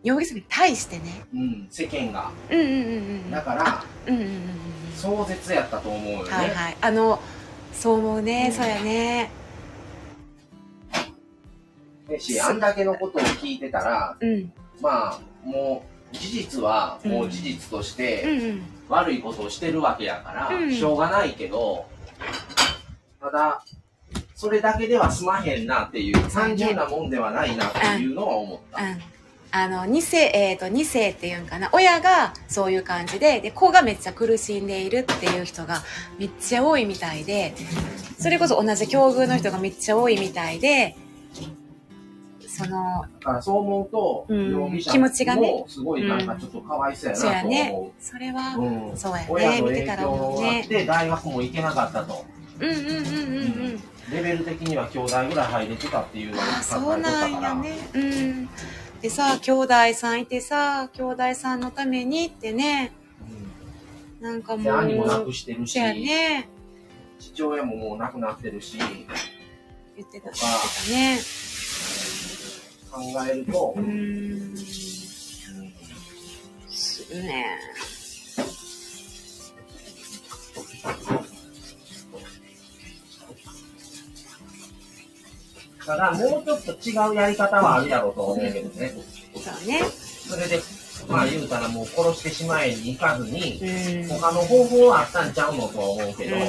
[0.03, 1.23] 容疑者に対してね。
[1.33, 2.77] うん、世間がうんうんうんう
[3.27, 3.31] ん。
[3.31, 4.39] だからうんうんうんうん。
[4.95, 6.77] 壮絶やったと思うよね、はいはい。
[6.81, 7.19] あの、
[7.73, 8.47] そう思うね。
[8.47, 9.31] うんそうやね。
[12.07, 14.51] でしあんだけのことを聞いてたらうん。
[14.81, 18.61] まあもう事実はもう事実としうんてうん。
[18.89, 21.85] 悪いことをしてるわけやから、うんしょうがないけど
[23.21, 23.63] ただ
[24.35, 29.01] それだけでは済まへんなっていう単純なもんではないなっていうのは思った、うん。
[29.51, 31.69] あの、二世、えっ、と、二世っていうんかな。
[31.73, 35.83] 親がそういう感じで、で、子がめっちゃ苦しんでいるっていう人が
[36.17, 37.53] めっちゃ多いみたいで、
[38.17, 40.95] それこそ同じ境遇の人がめっちゃ多いみたいで、
[42.65, 47.91] その、だからそう思うと、うん容疑者気持ちがねもすごいなんかちょっとかわいそうやそうやなとね思。
[47.99, 48.61] それは、う。
[48.61, 49.61] うんそうや親ね。
[49.61, 50.65] 見ての影響たら思うがあっね。
[50.67, 52.25] て大学も行けなかったと。
[52.59, 52.97] うんうんうんうんう
[53.69, 53.81] ん。
[54.11, 57.31] レベル的には兄弟ぐらい入れてたっていうのをああ、書そういてたから。
[57.31, 57.77] なんやね。
[57.93, 58.49] うん。
[59.01, 62.91] でさ、兄弟さんいてさ、兄弟さんのためにってね、
[64.19, 64.73] なんかうんもう。
[64.85, 66.47] で兄も亡くしてるしね。
[67.19, 69.13] 父親ももう亡くなってるし、言ってた、
[69.95, 70.29] 言ってた
[70.91, 71.19] ね。
[72.91, 74.57] 考えると、うーん。
[76.69, 77.45] すね。
[85.85, 88.93] ただもうちょっと違うやり方はあるやろうと思うけどね。
[89.35, 89.81] そうね。
[90.29, 90.61] それで、
[91.09, 94.07] まあ言うたらもう殺してしまえに行かずに、うん。
[94.19, 96.41] 他の方法はあったんちゃうのとは思うけど、うん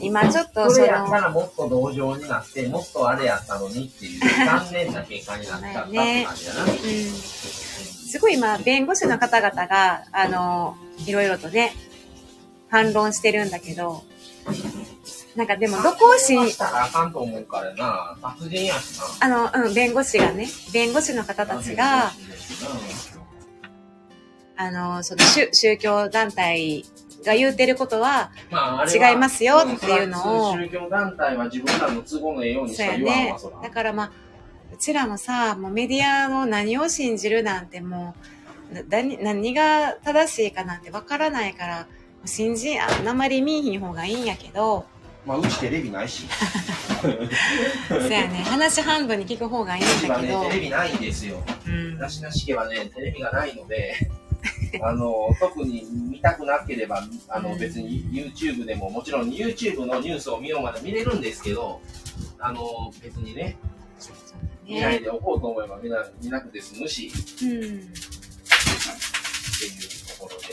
[0.00, 6.62] 今ちょっとそそれやったの、らもっと同情になって、もっとあれやったのにっていう残念な結果になっちゃったって感じだな。
[6.64, 6.78] うん。
[8.08, 10.76] すごい今、弁護士の方々が、あの、
[11.06, 11.72] いろいろとね、
[12.70, 14.02] 反論してるんだけど、
[15.36, 18.16] なんかでも、どこを信し、たらあかんと思うからな。
[18.20, 19.26] 殺人やしな。
[19.26, 22.12] あの、うん、弁護士がね、弁護士の方たちが、
[24.56, 26.84] あの、その宗宗教団体
[27.24, 28.30] が言うてることは、
[28.92, 33.62] 違いますよっていうのを宗教団体は自分らの都合のええようにしか言わんわ、そら。。
[33.62, 34.10] だからまあ、
[34.72, 38.14] うちらもさ、もうメディアの何を信じるなんても
[38.70, 41.86] う、な何何が正しいかなんてわからないから、
[42.24, 44.86] 信じ、ああんまり見いひん方がいいんやけど、
[45.26, 46.24] まあ、うちテレビないし。
[47.00, 51.42] そうやね、話半分に聞く方がいいんだけどうちはね、テ、レビないんですよ。
[51.66, 53.94] うんなしなし家はね、テレビがないので、
[54.82, 61.80] あの、特に見たくなければ、あの、うん別に YouTube でも、もちろん YouTube のニュースを見ようまで見れるんですけど、
[62.38, 63.56] あの、別にね、
[64.64, 67.52] 見ないね、でおこうと思えば見な見なくて済むし、ってうん。
[67.52, 67.80] いう
[70.06, 70.46] ところで。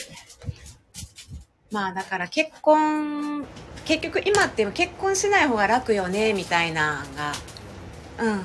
[1.72, 3.46] まあだから結婚、
[3.84, 7.34] 結局今って結婚しない方が楽よね、みたいなのが、
[8.20, 8.40] うん、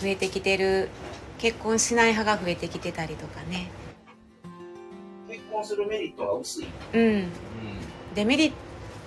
[0.00, 0.88] 増えてきてる。
[1.38, 3.70] 結婚しない派が増えてきてたりとかね。
[5.58, 6.66] 結婚するメリットが薄い。
[6.94, 7.00] うん。
[7.00, 7.28] うん
[8.14, 8.56] デメリット、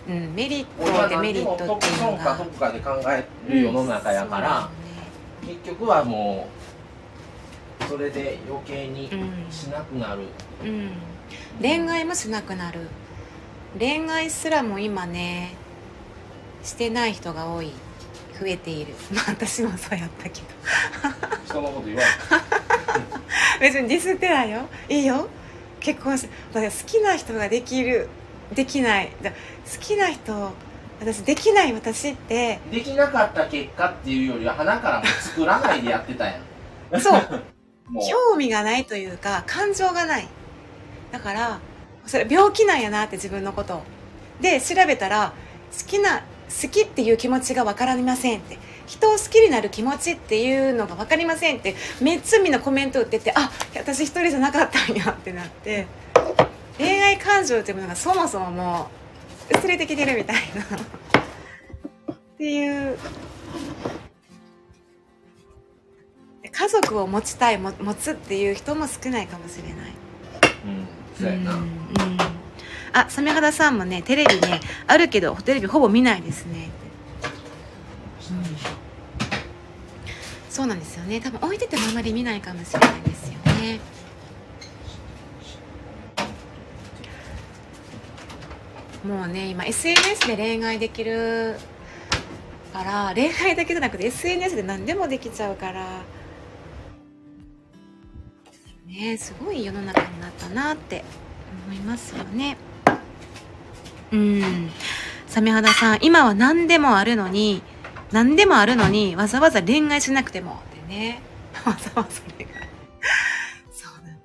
[0.09, 2.37] うん、メリッ俺はト、デメリットっていうのが。
[2.37, 4.69] 得損か得かで考える世の中やから、
[5.45, 6.47] 結局はも
[7.81, 9.15] う、それで余計にう
[9.49, 10.23] んしなくなる。
[10.61, 10.91] そううん、うん。
[11.61, 12.87] 恋愛もしなくなる。
[13.77, 15.55] 恋愛すらも今ね、
[16.63, 17.71] してない人が多い。
[18.39, 18.93] 増えている。
[19.13, 20.45] まあ私もそうやったけど。
[21.45, 22.01] 人のこと言わ
[23.59, 25.27] 別にディスってないよいいよ
[25.81, 28.07] 結婚しだから好きな人ができる
[28.53, 29.35] できないだ好
[29.79, 30.53] きな人
[31.01, 32.59] 私できない私って。
[32.71, 36.39] できなかった結果っていうよりは、花からも作らないでやってたや
[36.95, 37.01] ん。
[37.01, 37.21] そう。
[38.09, 40.27] 興味がないというか感情がない
[41.11, 41.59] だから
[42.05, 43.83] それ病気なんやなって自分のことを
[44.39, 45.33] で調べたら
[45.77, 48.57] 好きな好きっていう気持ちが分かりませんって
[48.91, 55.87] 人を好きになる気持ちっていうのが分かりませんってめっちゃみんなコメント打っててあ私一人じゃなかったんやってなって
[56.77, 58.89] 恋愛感情っていうものがそもそもも
[59.49, 60.77] う薄れてきてるみたいな
[62.13, 62.97] っていう
[66.51, 69.93] 家族を持ちたいも持つっていう人も少ないかもしれない
[70.65, 70.87] うん。
[71.17, 71.53] そうやな。
[71.53, 71.71] うんうん
[72.93, 76.69] あ、サメ肌さんもね、テレビね、あるけど、テレビほぼ見ないですね。
[80.51, 81.19] そうなんですよね。
[81.19, 83.79] 多分置いててもあまり見ないかもしれないですよね。
[89.05, 91.57] もうね、今 SNS で恋愛できる
[92.71, 96.03] から、恋愛だけじゃなくて SNS で何でもできちゃうから、
[98.87, 101.03] ね、すごい世の中になったなって
[101.67, 102.55] 思いますよね。
[104.13, 104.69] うん。
[105.27, 107.61] サメ肌さん、今は何でもあるのに、
[108.11, 111.21] 何でもあるのに、わざわざ恋愛しなくてもってね。
[111.65, 112.69] わざわざ恋愛。
[113.71, 114.21] そうなんで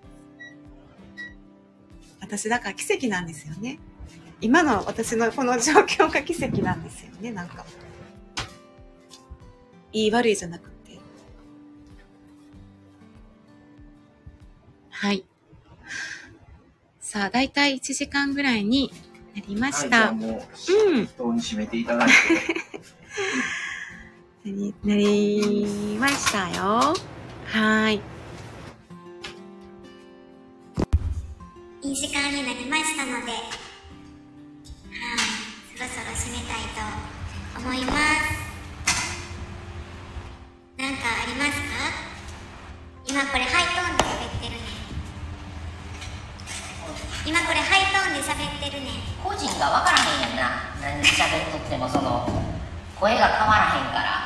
[2.37, 2.45] す。
[2.45, 3.78] 私、だから奇跡なんですよね。
[4.41, 7.64] 今の私のこの状況が奇跡なんですよね、なんか。
[9.93, 10.99] いい悪いじゃなくて。
[14.91, 15.24] はい。
[17.01, 18.93] さあ、だいたい1時間ぐらいに
[19.34, 20.09] なりました。
[20.09, 20.47] はい、じゃあも
[20.89, 22.14] う、うん適当に締めていただいて。
[24.47, 26.94] なりなりましたよ。
[27.47, 28.01] はい。
[31.82, 33.42] いい時間になりましたので、はい、
[35.74, 37.99] そろそろ締めたいと思います。
[40.78, 41.66] なんかありますか？
[43.09, 44.59] 今これハイトーンで喋ってるね。
[47.26, 48.90] 今これハイトーンで喋ってるね。
[49.24, 50.42] 個人が分からへんやんな
[50.80, 52.28] 何喋っとってもその
[52.94, 54.22] 声が変わらへんから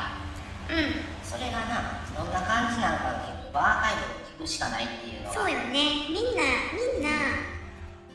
[0.71, 5.73] それがなどんな感じなのか結構アーカイブを聞くしかないっていうのはそうよね。
[6.07, 7.09] みんな、みんな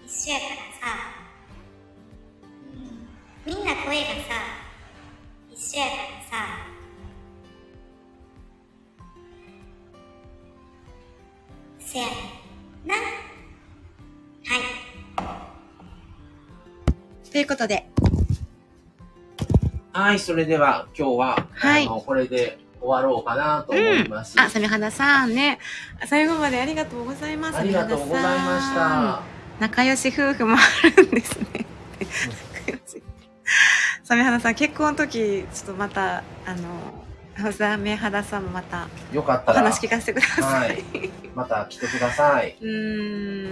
[0.06, 0.96] 一緒やからさ、
[3.44, 4.22] みんな声がさ、
[5.50, 5.98] 一緒やから
[6.30, 6.36] さ、
[11.78, 12.06] せや
[12.86, 12.94] な。
[12.94, 13.00] は
[17.24, 17.30] い。
[17.30, 17.86] ということで、
[19.96, 24.38] はい、それでは今日は、はいあの、これで終わろうかなと思います。
[24.38, 25.58] あ、サメ肌さんね、
[26.04, 27.56] 最後までありがとうございます。
[27.56, 29.22] ありがとうございました。
[29.58, 30.58] 仲良し夫婦もあ
[31.00, 31.66] るんですね。
[34.04, 36.22] サメ肌さん、結婚の時、ちょっとまた、あ
[37.40, 40.44] の、サメ肌さんもまたおよかったら、話聞かせてくださ。
[40.44, 40.84] はいい、
[41.34, 42.54] また来てください。
[42.60, 43.48] うー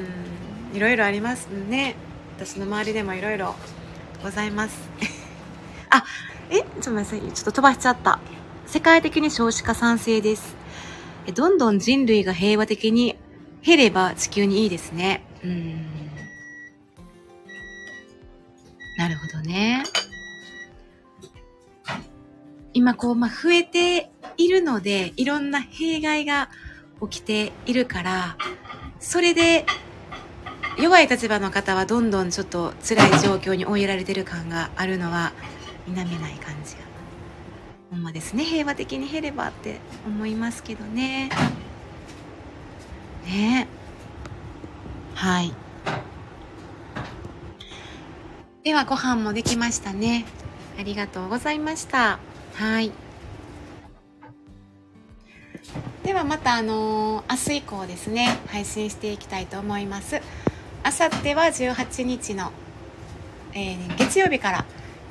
[0.74, 1.96] ん、いろいろありますね。
[2.36, 3.54] 私の周りでもいろいろ
[4.22, 4.78] ございます。
[5.88, 6.04] あ、
[6.50, 7.32] え、ちょっと待って。
[7.32, 8.18] ちょっと飛ばしちゃった。
[8.66, 10.56] 世界的に少子化賛成です。
[11.34, 13.16] どんどん人類が平和的に
[13.62, 15.24] 減れば地球にいいですね。
[15.42, 15.86] うん。
[18.96, 19.84] なるほどね。
[22.72, 26.50] 今こう、まあ、増えているので、いろんな弊害が
[27.00, 28.36] 起きているから、
[29.00, 29.64] それで、
[30.76, 35.32] 弱い立場の方はどんどんちょっと辛い状況に追いやられてる感があるのは
[35.86, 36.82] 否めない感じが。
[37.90, 38.44] ほんまですね。
[38.44, 41.30] 平和的に減ればって思いますけどね。
[43.26, 43.68] ね
[45.14, 45.52] はい。
[48.64, 50.24] ではご飯もできましたね。
[50.78, 52.18] ありがとうございました。
[52.54, 52.90] はい。
[56.02, 60.20] ではまたあのー明日以降ですね、配信していきたいと思います。
[60.82, 62.52] あさっては18日の、
[63.52, 64.64] えー月曜日から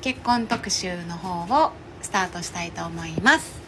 [0.04, 3.58] 結婚特集の方をスタートしたいと思います。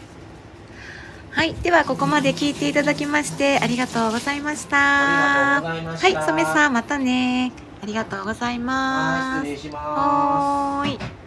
[1.31, 1.55] はい。
[1.55, 4.77] ではここまで聞いていただきましてありがとうございました。
[4.77, 6.13] はい。
[6.13, 7.53] 染さんまたね。
[7.83, 9.47] ありがとうございはい、ます。
[9.47, 9.87] 失礼します。
[9.87, 11.26] はーい。